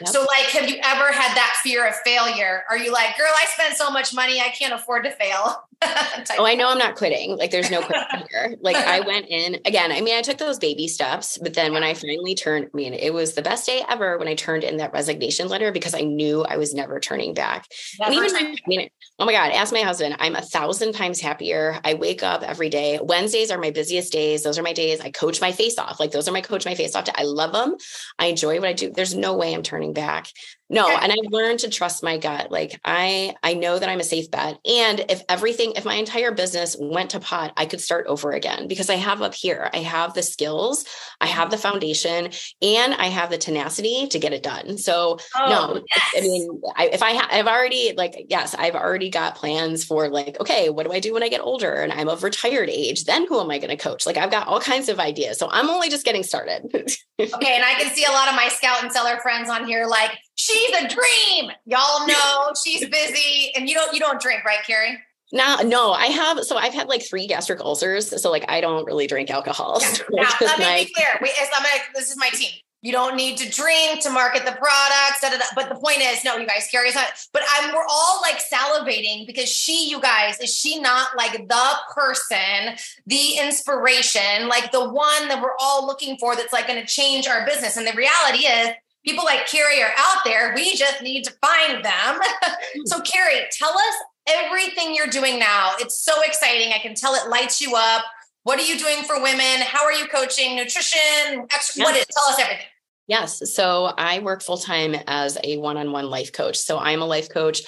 [0.00, 0.10] Yep.
[0.10, 2.64] So, like, have you ever had that fear of failure?
[2.68, 5.64] Are you like, girl, I spent so much money, I can't afford to fail?
[6.38, 7.36] oh, I know I'm not quitting.
[7.36, 8.56] Like, there's no quitting here.
[8.60, 9.92] Like, I went in again.
[9.92, 12.94] I mean, I took those baby steps, but then when I finally turned, I mean,
[12.94, 16.00] it was the best day ever when I turned in that resignation letter because I
[16.00, 17.66] knew I was never turning back.
[17.98, 20.16] Never and even, I mean, oh my God, ask my husband.
[20.18, 21.78] I'm a thousand times happier.
[21.84, 22.98] I wake up every day.
[23.02, 24.42] Wednesdays are my busiest days.
[24.42, 25.00] Those are my days.
[25.00, 26.00] I coach my face off.
[26.00, 27.08] Like, those are my coach my face off.
[27.14, 27.76] I love them.
[28.18, 28.90] I enjoy what I do.
[28.90, 30.28] There's no way I'm turning back
[30.72, 32.50] no and i've learned to trust my gut.
[32.50, 34.58] Like i i know that i'm a safe bet.
[34.66, 38.66] And if everything if my entire business went to pot i could start over again
[38.66, 40.84] because i have up here i have the skills
[41.20, 42.30] i have the foundation
[42.62, 44.78] and i have the tenacity to get it done.
[44.78, 46.14] So oh, no yes.
[46.16, 50.08] i mean I, if i ha- i've already like yes i've already got plans for
[50.08, 51.74] like okay what do i do when i get older?
[51.74, 53.04] And i'm of retired age.
[53.04, 54.06] Then who am i going to coach?
[54.06, 55.38] Like i've got all kinds of ideas.
[55.38, 56.72] So i'm only just getting started.
[57.20, 59.86] Okay and i can see a lot of my Scout and Cellar friends on here
[59.86, 61.52] like she's a dream.
[61.66, 64.98] Y'all know she's busy, and you don't you don't drink, right, Carrie?
[65.32, 66.44] No, no, I have.
[66.44, 68.20] So I've had like three gastric ulcers.
[68.20, 69.80] So like I don't really drink alcohol.
[69.80, 69.88] Yeah.
[70.10, 71.08] now, let me my, be clear.
[71.22, 72.52] We, I'm gonna, this is my team.
[72.82, 75.20] you don't need to drink to market the products.
[75.22, 75.44] Da, da, da.
[75.54, 77.06] But the point is, no, you guys, Carrie's not.
[77.32, 81.68] But I'm we're all like salivating because she, you guys, is she not like the
[81.94, 82.76] person,
[83.06, 87.26] the inspiration, like the one that we're all looking for that's like going to change
[87.26, 87.76] our business?
[87.76, 88.70] And the reality is,
[89.04, 90.52] people like Carrie are out there.
[90.54, 92.20] We just need to find them.
[92.86, 93.94] so, Carrie, tell us
[94.28, 95.72] everything you're doing now.
[95.78, 96.72] It's so exciting.
[96.72, 98.04] I can tell it lights you up.
[98.44, 99.60] What are you doing for women?
[99.60, 101.46] How are you coaching nutrition?
[101.52, 102.06] Extra, What is?
[102.06, 102.66] Tell us everything.
[103.06, 103.52] Yes.
[103.54, 106.56] So I work full time as a one on one life coach.
[106.56, 107.62] So I'm a life coach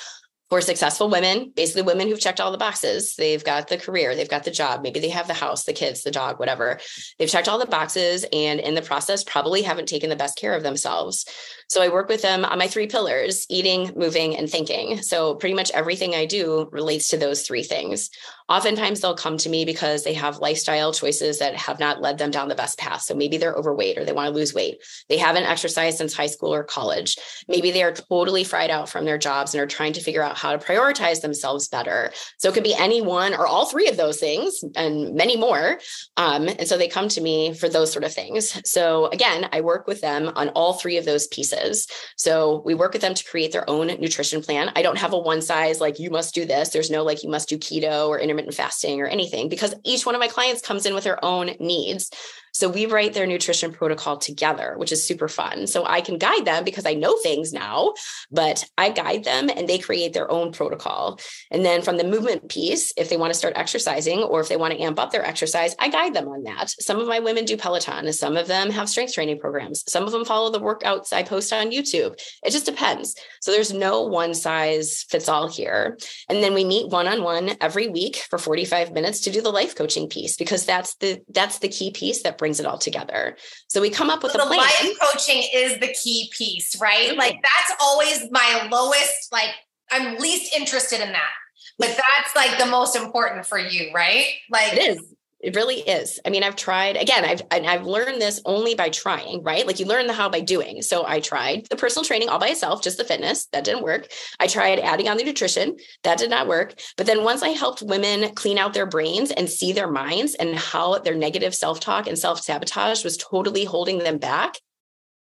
[0.55, 3.17] for successful women, basically women who've checked all the boxes.
[3.17, 6.05] They've got the career, they've got the job, maybe they have the house, the kids,
[6.05, 6.79] the dog, whatever.
[7.19, 10.55] They've checked all the boxes and in the process probably haven't taken the best care
[10.55, 11.27] of themselves.
[11.69, 15.03] So I work with them on my three pillars eating, moving, and thinking.
[15.03, 18.11] So pretty much everything I do relates to those three things.
[18.49, 22.31] Oftentimes they'll come to me because they have lifestyle choices that have not led them
[22.31, 23.01] down the best path.
[23.01, 24.83] So maybe they're overweight or they want to lose weight.
[25.09, 27.17] They haven't exercised since high school or college.
[27.49, 30.37] Maybe they are totally fried out from their jobs and are trying to figure out
[30.45, 32.13] how to prioritize themselves better.
[32.37, 35.79] So it could be any one or all three of those things and many more.
[36.19, 38.61] Um, and so they come to me for those sort of things.
[38.69, 41.89] So again, I work with them on all three of those pieces.
[42.17, 44.71] So we work with them to create their own nutrition plan.
[44.77, 46.69] I don't have a one size like you must do this.
[46.69, 50.15] There's no like you must do keto or intermittent fasting or anything because each one
[50.15, 52.11] of my clients comes in with their own needs.
[52.55, 55.67] So we write their nutrition protocol together, which is super fun.
[55.67, 57.95] So I can guide them because I know things now,
[58.31, 61.19] but I guide them and they create their own protocol.
[61.51, 64.57] And then from the movement piece, if they want to start exercising or if they
[64.57, 66.71] want to amp up their exercise, I guide them on that.
[66.71, 70.13] Some of my women do Peloton, some of them have strength training programs, some of
[70.13, 72.15] them follow the workouts I post on YouTube.
[72.45, 73.17] It just depends.
[73.41, 75.99] So there's no one size fits all here.
[76.29, 79.51] And then we meet one on one every week for 45 minutes to do the
[79.51, 83.39] life coaching piece because that's the that's the key piece that brings it all together.
[83.69, 84.59] So we come up with so a plan.
[84.59, 87.09] Life coaching is the key piece, right?
[87.09, 87.19] Mm-hmm.
[87.19, 89.49] Like that's always my lowest, like
[89.91, 91.33] I'm least interested in that.
[91.79, 94.27] But that's like the most important for you, right?
[94.51, 95.14] Like it is.
[95.45, 96.19] It really is.
[96.25, 99.67] I mean, I've tried again, I've I've learned this only by trying, right?
[99.67, 100.81] Like you learn the how by doing.
[100.81, 104.09] So I tried the personal training all by itself, just the fitness, that didn't work.
[104.41, 106.81] I tried adding on the nutrition, that did not work.
[106.97, 110.57] But then once I helped women clean out their brains and see their minds and
[110.57, 114.55] how their negative self-talk and self-sabotage was totally holding them back,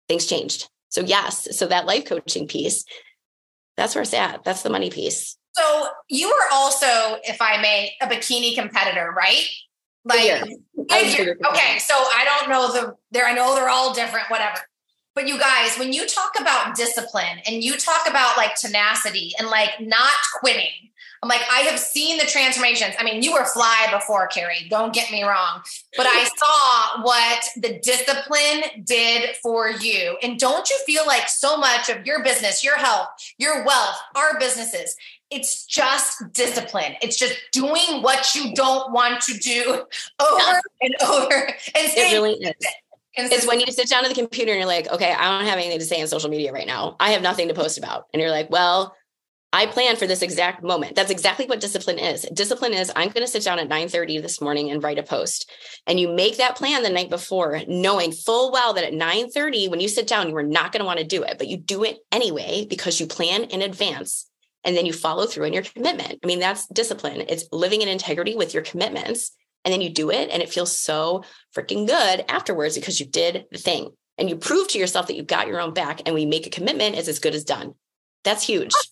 [0.06, 0.68] things changed.
[0.90, 2.84] So yes, so that life coaching piece,
[3.78, 4.44] that's where it's at.
[4.44, 5.38] That's the money piece.
[5.52, 9.46] So you were also, if I may, a bikini competitor, right?
[10.04, 10.42] Like,
[10.80, 13.26] okay, so I don't know the there.
[13.26, 14.58] I know they're all different, whatever.
[15.14, 19.48] But you guys, when you talk about discipline and you talk about like tenacity and
[19.48, 20.89] like not quitting,
[21.22, 22.94] I'm like, I have seen the transformations.
[22.98, 25.60] I mean, you were fly before, Carrie, don't get me wrong.
[25.96, 30.16] But I saw what the discipline did for you.
[30.22, 33.08] And don't you feel like so much of your business, your health,
[33.38, 34.96] your wealth, our businesses
[35.30, 36.96] it's just discipline.
[37.00, 39.84] It's just doing what you don't want to do
[40.20, 41.46] over and over.
[41.46, 42.54] And it really is.
[43.14, 45.58] It's when you sit down at the computer and you're like, okay, I don't have
[45.58, 46.96] anything to say on social media right now.
[47.00, 48.06] I have nothing to post about.
[48.12, 48.96] And you're like, well,
[49.52, 50.94] I plan for this exact moment.
[50.94, 52.22] That's exactly what discipline is.
[52.32, 55.50] Discipline is I'm going to sit down at 9:30 this morning and write a post.
[55.86, 59.80] And you make that plan the night before, knowing full well that at 9:30 when
[59.80, 61.82] you sit down you are not going to want to do it, but you do
[61.82, 64.30] it anyway because you plan in advance
[64.62, 66.20] and then you follow through on your commitment.
[66.22, 67.24] I mean, that's discipline.
[67.28, 69.32] It's living in integrity with your commitments.
[69.64, 71.22] And then you do it and it feels so
[71.54, 75.22] freaking good afterwards because you did the thing and you prove to yourself that you
[75.22, 76.02] got your own back.
[76.06, 77.74] And we make a commitment is as good as done.
[78.22, 78.72] That's huge.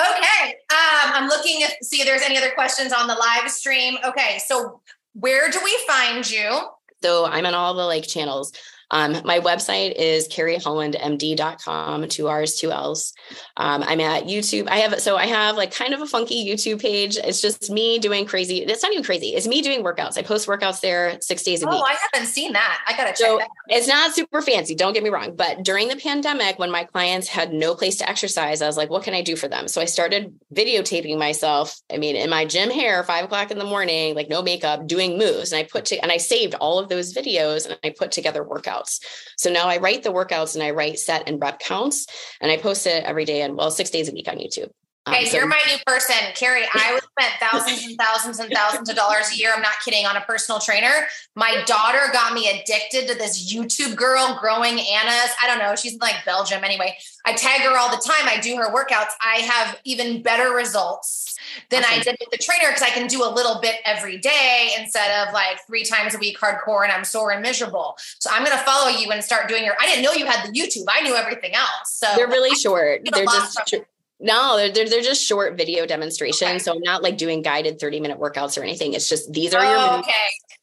[0.00, 0.50] Okay.
[0.70, 3.96] Um, I'm looking to see if there's any other questions on the live stream.
[4.04, 4.38] Okay.
[4.44, 4.80] So
[5.14, 6.60] where do we find you?
[7.02, 8.52] So I'm on all the like channels.
[8.94, 13.12] Um, my website is carriehollandmd.com, two R's, two L's.
[13.56, 14.68] Um, I'm at YouTube.
[14.68, 17.16] I have, so I have like kind of a funky YouTube page.
[17.16, 18.58] It's just me doing crazy.
[18.58, 19.30] It's not even crazy.
[19.30, 20.16] It's me doing workouts.
[20.16, 21.80] I post workouts there six days a oh, week.
[21.80, 22.84] Oh, I haven't seen that.
[22.86, 24.76] I got to check so It's not super fancy.
[24.76, 25.34] Don't get me wrong.
[25.34, 28.90] But during the pandemic, when my clients had no place to exercise, I was like,
[28.90, 29.66] what can I do for them?
[29.66, 31.80] So I started videotaping myself.
[31.92, 35.18] I mean, in my gym hair, five o'clock in the morning, like no makeup, doing
[35.18, 35.50] moves.
[35.52, 38.44] And I put to, and I saved all of those videos and I put together
[38.44, 39.00] workouts workouts.
[39.36, 42.06] So now I write the workouts and I write set and rep counts
[42.40, 44.70] and I post it every day and well, six days a week on YouTube.
[45.06, 46.64] Okay, um, so- you're my new person, Carrie.
[46.72, 49.52] I would spend thousands and thousands and thousands of dollars a year.
[49.54, 51.06] I'm not kidding on a personal trainer.
[51.36, 55.32] My daughter got me addicted to this YouTube girl Growingannanas.
[55.42, 55.76] I don't know.
[55.76, 56.96] She's in like Belgium anyway.
[57.26, 58.26] I tag her all the time.
[58.26, 59.10] I do her workouts.
[59.20, 61.36] I have even better results
[61.70, 62.00] than awesome.
[62.00, 65.26] I did with the trainer because I can do a little bit every day instead
[65.26, 67.96] of like three times a week hardcore and I'm sore and miserable.
[68.20, 69.74] So I'm going to follow you and start doing your.
[69.78, 70.84] I didn't know you had the YouTube.
[70.88, 71.68] I knew everything else.
[71.92, 73.02] So they're really short.
[73.12, 73.74] They're just.
[74.20, 76.42] No, they're, they're, just short video demonstrations.
[76.42, 76.58] Okay.
[76.58, 78.94] So I'm not like doing guided 30 minute workouts or anything.
[78.94, 80.12] It's just these are oh, your okay.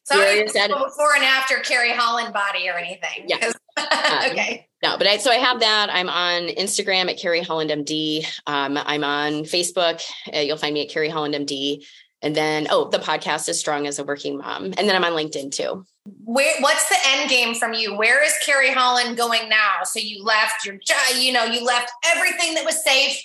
[0.04, 3.26] Sorry, before and after Carrie Holland body or anything.
[3.28, 3.52] Yeah.
[3.76, 4.66] um, okay.
[4.82, 5.90] No, but I so I have that.
[5.92, 8.26] I'm on Instagram at Carrie Holland MD.
[8.46, 10.02] Um, I'm on Facebook.
[10.34, 11.84] Uh, you'll find me at Carrie Holland MD.
[12.20, 14.66] And then, oh, the podcast is strong as a working mom.
[14.66, 15.84] And then I'm on LinkedIn too.
[16.24, 17.96] Where, what's the end game from you?
[17.96, 19.82] Where is Carrie Holland going now?
[19.84, 23.20] So you left your job, you know, you left everything that was safe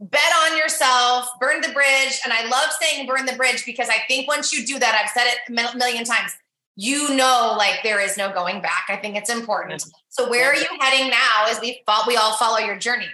[0.00, 2.20] bet on yourself, burn the bridge.
[2.24, 5.10] And I love saying burn the bridge because I think once you do that, I've
[5.10, 6.32] said it a million times,
[6.76, 8.86] you know, like there is no going back.
[8.88, 9.84] I think it's important.
[10.08, 13.08] So where are you heading now as we we all follow your journey?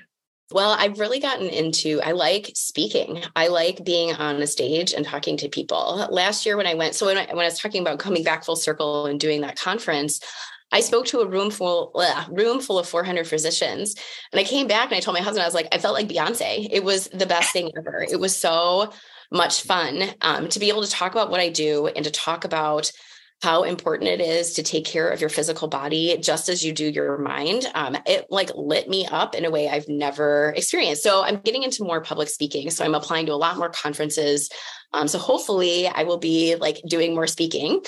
[0.52, 3.22] Well, I've really gotten into, I like speaking.
[3.34, 6.06] I like being on a stage and talking to people.
[6.10, 8.44] Last year when I went, so when I, when I was talking about coming back
[8.44, 10.20] full circle and doing that conference,
[10.72, 13.94] I spoke to a room full, ugh, room full of 400 physicians.
[14.32, 16.08] And I came back and I told my husband, I was like, I felt like
[16.08, 16.68] Beyonce.
[16.70, 18.04] It was the best thing ever.
[18.10, 18.92] It was so
[19.30, 22.44] much fun um, to be able to talk about what I do and to talk
[22.44, 22.90] about
[23.42, 26.88] how important it is to take care of your physical body just as you do
[26.88, 27.66] your mind.
[27.74, 31.02] Um, it like lit me up in a way I've never experienced.
[31.02, 32.70] So I'm getting into more public speaking.
[32.70, 34.48] So I'm applying to a lot more conferences.
[34.92, 37.82] Um, so hopefully I will be like doing more speaking.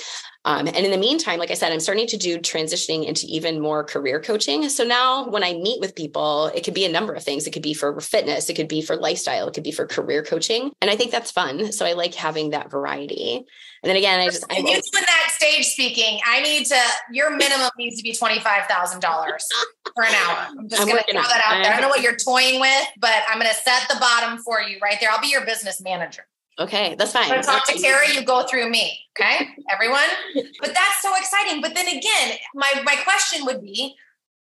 [0.45, 3.59] Um, and in the meantime, like I said, I'm starting to do transitioning into even
[3.59, 4.69] more career coaching.
[4.69, 7.47] So now when I meet with people, it could be a number of things.
[7.47, 10.23] It could be for fitness, it could be for lifestyle, it could be for career
[10.23, 10.71] coaching.
[10.81, 11.71] And I think that's fun.
[11.71, 13.37] So I like having that variety.
[13.37, 16.19] And then again, I just I you doing that stage speaking.
[16.25, 16.79] I need to
[17.11, 19.47] your minimum needs to be twenty five thousand dollars
[19.95, 20.47] for an hour.
[20.59, 21.71] I'm just I'm gonna throw that out there.
[21.71, 24.77] I don't know what you're toying with, but I'm gonna set the bottom for you
[24.81, 25.09] right there.
[25.11, 26.25] I'll be your business manager.
[26.57, 27.29] Okay, that's fine.
[27.29, 28.97] When talk to Carrie, you go through me.
[29.19, 30.07] Okay, everyone.
[30.61, 31.61] But that's so exciting.
[31.61, 33.95] But then again, my my question would be,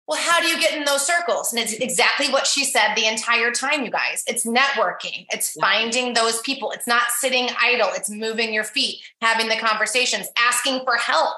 [0.07, 1.53] well, how do you get in those circles?
[1.53, 4.23] And it's exactly what she said the entire time, you guys.
[4.27, 5.25] It's networking.
[5.29, 6.71] It's finding those people.
[6.71, 7.89] It's not sitting idle.
[7.93, 11.35] It's moving your feet, having the conversations, asking for help.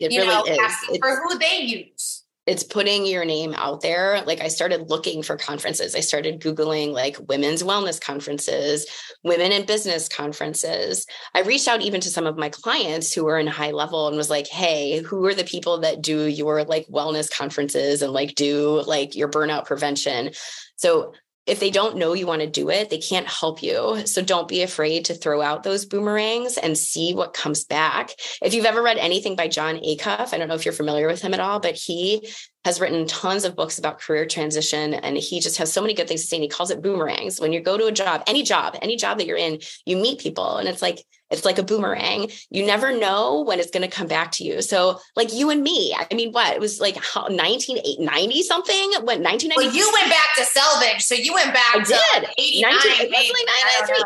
[0.00, 0.58] It you really know, is.
[0.58, 4.22] asking it's- for who they use it's putting your name out there.
[4.26, 5.94] Like I started looking for conferences.
[5.94, 8.86] I started Googling like women's wellness conferences,
[9.22, 11.06] women in business conferences.
[11.34, 14.16] I reached out even to some of my clients who were in high level and
[14.16, 18.34] was like, hey, who are the people that do your like wellness conferences and like
[18.34, 20.30] do like your burnout prevention?
[20.76, 21.14] So
[21.46, 24.06] if they don't know you want to do it, they can't help you.
[24.06, 28.10] So don't be afraid to throw out those boomerangs and see what comes back.
[28.42, 31.20] If you've ever read anything by Jon Acuff, I don't know if you're familiar with
[31.20, 32.28] him at all, but he
[32.64, 36.08] has written tons of books about career transition and he just has so many good
[36.08, 36.36] things to say.
[36.38, 37.38] And he calls it boomerangs.
[37.38, 40.20] When you go to a job, any job, any job that you're in, you meet
[40.20, 41.04] people and it's like,
[41.34, 42.30] it's like a boomerang.
[42.50, 44.62] You never know when it's going to come back to you.
[44.62, 48.92] So, like you and me, I mean, what it was like 1990 something?
[49.02, 49.56] What 1990?
[49.56, 51.76] Well, you went back to selvage, so you went back.
[51.76, 52.28] I did.
[52.38, 52.72] 89,
[53.10, 53.96] 19,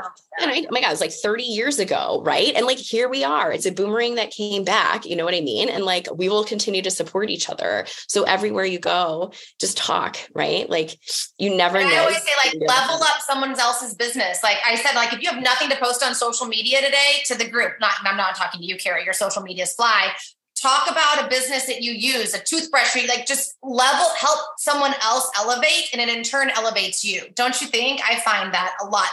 [0.41, 2.55] And I, oh my God, it was like 30 years ago, right?
[2.55, 3.53] And like here we are.
[3.53, 5.05] It's a boomerang that came back.
[5.05, 5.68] You know what I mean?
[5.68, 7.87] And like we will continue to support each other.
[8.07, 10.68] So everywhere you go, just talk, right?
[10.68, 10.99] Like
[11.39, 11.97] you never and know.
[11.97, 14.43] I always say, like, level up someone else's business.
[14.43, 17.37] Like I said, like if you have nothing to post on social media today, to
[17.37, 17.73] the group.
[17.81, 19.05] Not, I'm not talking to you, Carrie.
[19.05, 20.12] Your social media's fly.
[20.61, 25.31] Talk about a business that you use, a toothbrush, like just level, help someone else
[25.39, 27.23] elevate, and it in turn elevates you.
[27.37, 28.01] Don't you think?
[28.05, 29.07] I find that a lot.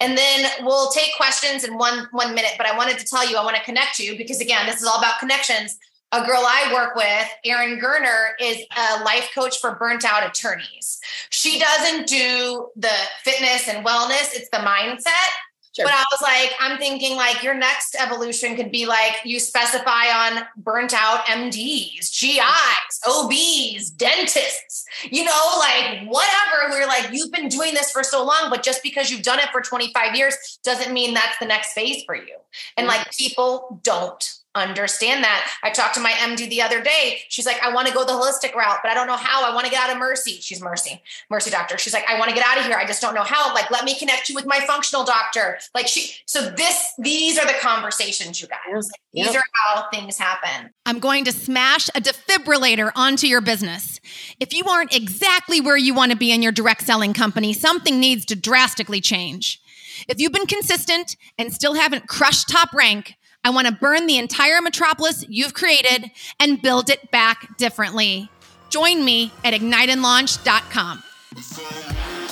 [0.00, 2.52] And then we'll take questions in one one minute.
[2.56, 4.86] But I wanted to tell you, I want to connect you because again, this is
[4.86, 5.76] all about connections
[6.12, 11.00] a girl I work with, Erin Gerner, is a life coach for burnt out attorneys.
[11.30, 12.92] She doesn't do the
[13.24, 15.30] fitness and wellness, it's the mindset.
[15.74, 15.86] Sure.
[15.86, 20.06] But I was like, I'm thinking like your next evolution could be like you specify
[20.12, 26.70] on burnt out MDs, GIs, OBs, dentists, you know, like whatever.
[26.70, 29.48] We're like, you've been doing this for so long, but just because you've done it
[29.50, 32.36] for 25 years doesn't mean that's the next phase for you.
[32.76, 35.50] And like people don't understand that.
[35.62, 37.20] I talked to my MD the other day.
[37.28, 39.50] She's like, I want to go the holistic route, but I don't know how.
[39.50, 40.38] I want to get out of Mercy.
[40.40, 41.78] She's Mercy, Mercy doctor.
[41.78, 42.76] She's like, I want to get out of here.
[42.76, 43.54] I just don't know how.
[43.54, 45.58] Like, let me connect you with my functional doctor.
[45.74, 48.84] Like she, so this, these are the conversations, you guys.
[48.86, 50.70] Like, these are how things happen.
[50.86, 54.00] I'm going to smash a defibrillator onto your business.
[54.40, 58.00] If you aren't exactly where you want to be in your direct selling company, something
[58.00, 59.60] needs to drastically change.
[60.08, 64.18] If you've been consistent and still haven't crushed top rank, I want to burn the
[64.18, 68.30] entire metropolis you've created and build it back differently.
[68.70, 71.02] Join me at igniteandlaunch.com.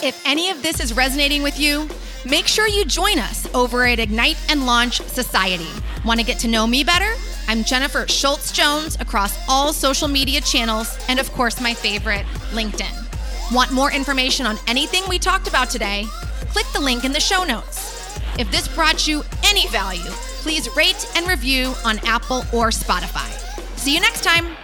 [0.02, 1.88] If any of this is resonating with you,
[2.24, 5.66] make sure you join us over at Ignite and Launch Society.
[6.04, 7.12] Want to get to know me better?
[7.48, 13.52] I'm Jennifer Schultz Jones across all social media channels and, of course, my favorite, LinkedIn.
[13.52, 16.04] Want more information on anything we talked about today?
[16.52, 18.16] Click the link in the show notes.
[18.38, 20.10] If this brought you any value,
[20.40, 23.30] please rate and review on Apple or Spotify.
[23.78, 24.59] See you next time.